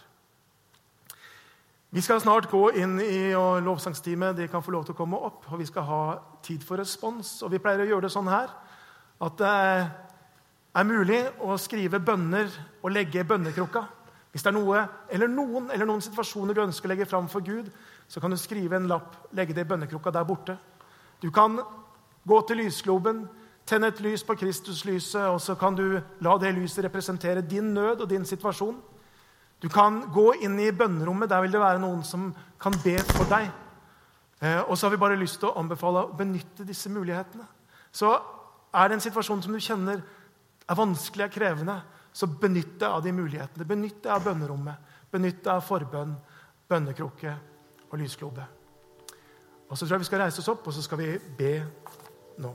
Vi 1.90 2.00
skal 2.00 2.20
snart 2.22 2.46
gå 2.46 2.68
inn 2.78 3.00
i 3.02 3.32
lovsangsteamet, 3.66 4.36
De 4.36 4.46
kan 4.48 4.62
få 4.62 4.70
lov 4.70 4.84
til 4.86 4.94
å 4.94 4.98
komme 4.98 5.18
opp. 5.18 5.48
Og 5.50 5.58
vi 5.58 5.66
skal 5.66 5.82
ha 5.82 6.02
tid 6.42 6.62
for 6.62 6.78
respons. 6.78 7.40
Og 7.42 7.50
vi 7.50 7.58
pleier 7.58 7.82
å 7.82 7.88
gjøre 7.88 8.06
det 8.06 8.12
sånn 8.14 8.30
her 8.30 8.52
at 9.20 9.36
det 9.36 9.54
er 10.80 10.86
mulig 10.86 11.18
å 11.42 11.56
skrive 11.58 11.98
bønner 12.00 12.46
og 12.80 12.94
legge 12.94 13.24
bønnekrukka. 13.26 13.82
Hvis 14.30 14.46
det 14.46 14.52
er 14.52 14.56
noe 14.56 14.84
eller 15.10 15.28
noen 15.28 15.66
eller 15.74 15.88
noen 15.88 16.04
situasjoner 16.04 16.54
du 16.54 16.62
ønsker 16.62 16.86
å 16.86 16.92
legge 16.92 17.08
fram 17.10 17.26
for 17.28 17.42
Gud, 17.42 17.72
så 18.06 18.22
kan 18.22 18.30
du 18.30 18.38
skrive 18.38 18.78
en 18.78 18.86
lapp, 18.88 19.16
legge 19.34 19.56
det 19.56 19.66
i 19.66 19.70
bønnekrukka 19.72 20.12
der 20.14 20.28
borte. 20.28 20.56
Du 21.20 21.28
kan 21.34 21.58
gå 22.22 22.40
til 22.46 22.62
lysgloben, 22.62 23.24
tenne 23.66 23.90
et 23.90 24.00
lys 24.00 24.22
på 24.24 24.38
Kristuslyset, 24.38 25.26
og 25.26 25.40
så 25.42 25.58
kan 25.58 25.74
du 25.74 25.98
la 26.22 26.38
det 26.38 26.54
lyset 26.54 26.86
representere 26.86 27.42
din 27.42 27.74
nød 27.74 28.06
og 28.06 28.08
din 28.10 28.24
situasjon. 28.24 28.78
Du 29.60 29.68
kan 29.68 30.00
gå 30.12 30.30
inn 30.40 30.56
i 30.60 30.70
bønnerommet. 30.72 31.28
Der 31.30 31.42
vil 31.44 31.52
det 31.52 31.60
være 31.60 31.82
noen 31.82 32.02
som 32.06 32.30
kan 32.60 32.76
be 32.84 32.96
for 33.12 33.28
deg. 33.28 33.50
Eh, 34.40 34.62
og 34.64 34.76
så 34.78 34.86
har 34.86 34.94
vi 34.94 35.02
bare 35.02 35.18
lyst 35.20 35.40
til 35.42 35.50
å 35.50 35.58
anbefale 35.60 36.06
å 36.06 36.14
benytte 36.16 36.64
disse 36.64 36.88
mulighetene. 36.92 37.44
Så 37.92 38.14
er 38.72 38.88
det 38.88 38.96
en 38.96 39.04
situasjon 39.04 39.42
som 39.44 39.52
du 39.52 39.60
kjenner 39.60 40.00
er 40.70 40.78
vanskelig 40.78 41.26
og 41.26 41.34
krevende, 41.34 41.76
så 42.12 42.28
benytt 42.30 42.78
deg 42.80 42.88
av 42.88 43.02
de 43.04 43.12
mulighetene. 43.12 43.66
Benytt 43.68 44.00
deg 44.04 44.14
av 44.14 44.24
bønnerommet. 44.24 44.96
Benytt 45.10 45.42
deg 45.44 45.52
av 45.52 45.66
forbønn, 45.66 46.16
bønnekrukke 46.70 47.34
og 47.90 47.98
lysklobe. 48.00 48.46
Og 49.68 49.76
så 49.76 49.84
tror 49.84 49.96
jeg 49.98 50.04
vi 50.06 50.08
skal 50.08 50.24
reise 50.24 50.42
oss 50.42 50.50
opp, 50.50 50.66
og 50.66 50.74
så 50.74 50.82
skal 50.82 50.98
vi 51.02 51.12
be 51.38 51.52
nå. 52.40 52.54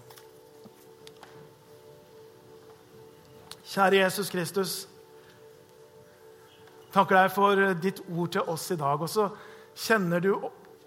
Kjære 3.65 4.01
Jesus 4.01 4.29
Kristus 4.31 4.73
takker 6.95 7.19
deg 7.19 7.33
for 7.33 7.63
ditt 7.81 7.99
ord 8.07 8.31
til 8.35 8.53
oss 8.53 8.69
i 8.71 8.79
dag. 8.79 9.01
Og 9.01 9.11
så 9.11 9.27
kjenner 9.75 10.23
du 10.23 10.31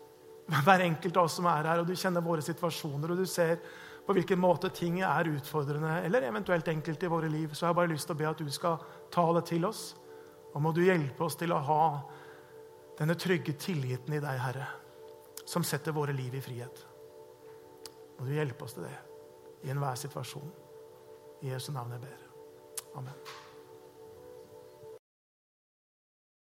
hver 0.65 0.87
enkelt 0.87 1.21
av 1.21 1.29
oss 1.29 1.37
som 1.39 1.49
er 1.51 1.69
her, 1.69 1.83
og 1.83 1.89
du 1.89 1.97
kjenner 1.99 2.25
våre 2.25 2.45
situasjoner, 2.45 3.13
og 3.13 3.21
du 3.21 3.29
ser 3.29 3.61
på 4.09 4.15
hvilken 4.17 4.41
måte 4.41 4.71
ting 4.73 5.03
er 5.05 5.29
utfordrende, 5.29 5.99
eller 6.07 6.25
eventuelt 6.31 6.69
enkelt 6.73 7.03
i 7.05 7.11
våre 7.13 7.29
liv. 7.29 7.53
Så 7.53 7.67
jeg 7.67 7.75
har 7.75 7.77
bare 7.77 7.93
lyst 7.93 8.09
til 8.09 8.17
å 8.17 8.21
be 8.23 8.29
at 8.31 8.41
du 8.41 8.49
skal 8.53 8.79
tale 9.13 9.43
til 9.45 9.69
oss. 9.69 9.91
Og 10.55 10.63
må 10.65 10.73
du 10.73 10.81
hjelpe 10.81 11.27
oss 11.27 11.37
til 11.37 11.53
å 11.53 11.61
ha 11.67 11.83
denne 12.99 13.19
trygge 13.21 13.53
tilliten 13.61 14.17
i 14.17 14.23
deg, 14.23 14.41
Herre, 14.41 14.71
som 15.45 15.67
setter 15.67 15.93
våre 15.95 16.17
liv 16.17 16.35
i 16.35 16.43
frihet. 16.43 16.81
Må 18.19 18.27
du 18.27 18.33
hjelpe 18.35 18.65
oss 18.65 18.79
til 18.79 18.89
det 18.89 18.97
i 19.69 19.75
enhver 19.75 20.01
situasjon. 20.01 20.49
I 21.45 21.53
Jesu 21.53 21.71
navn 21.77 21.95
jeg 21.95 22.07
ber. 22.09 22.25
Amen. 22.99 23.47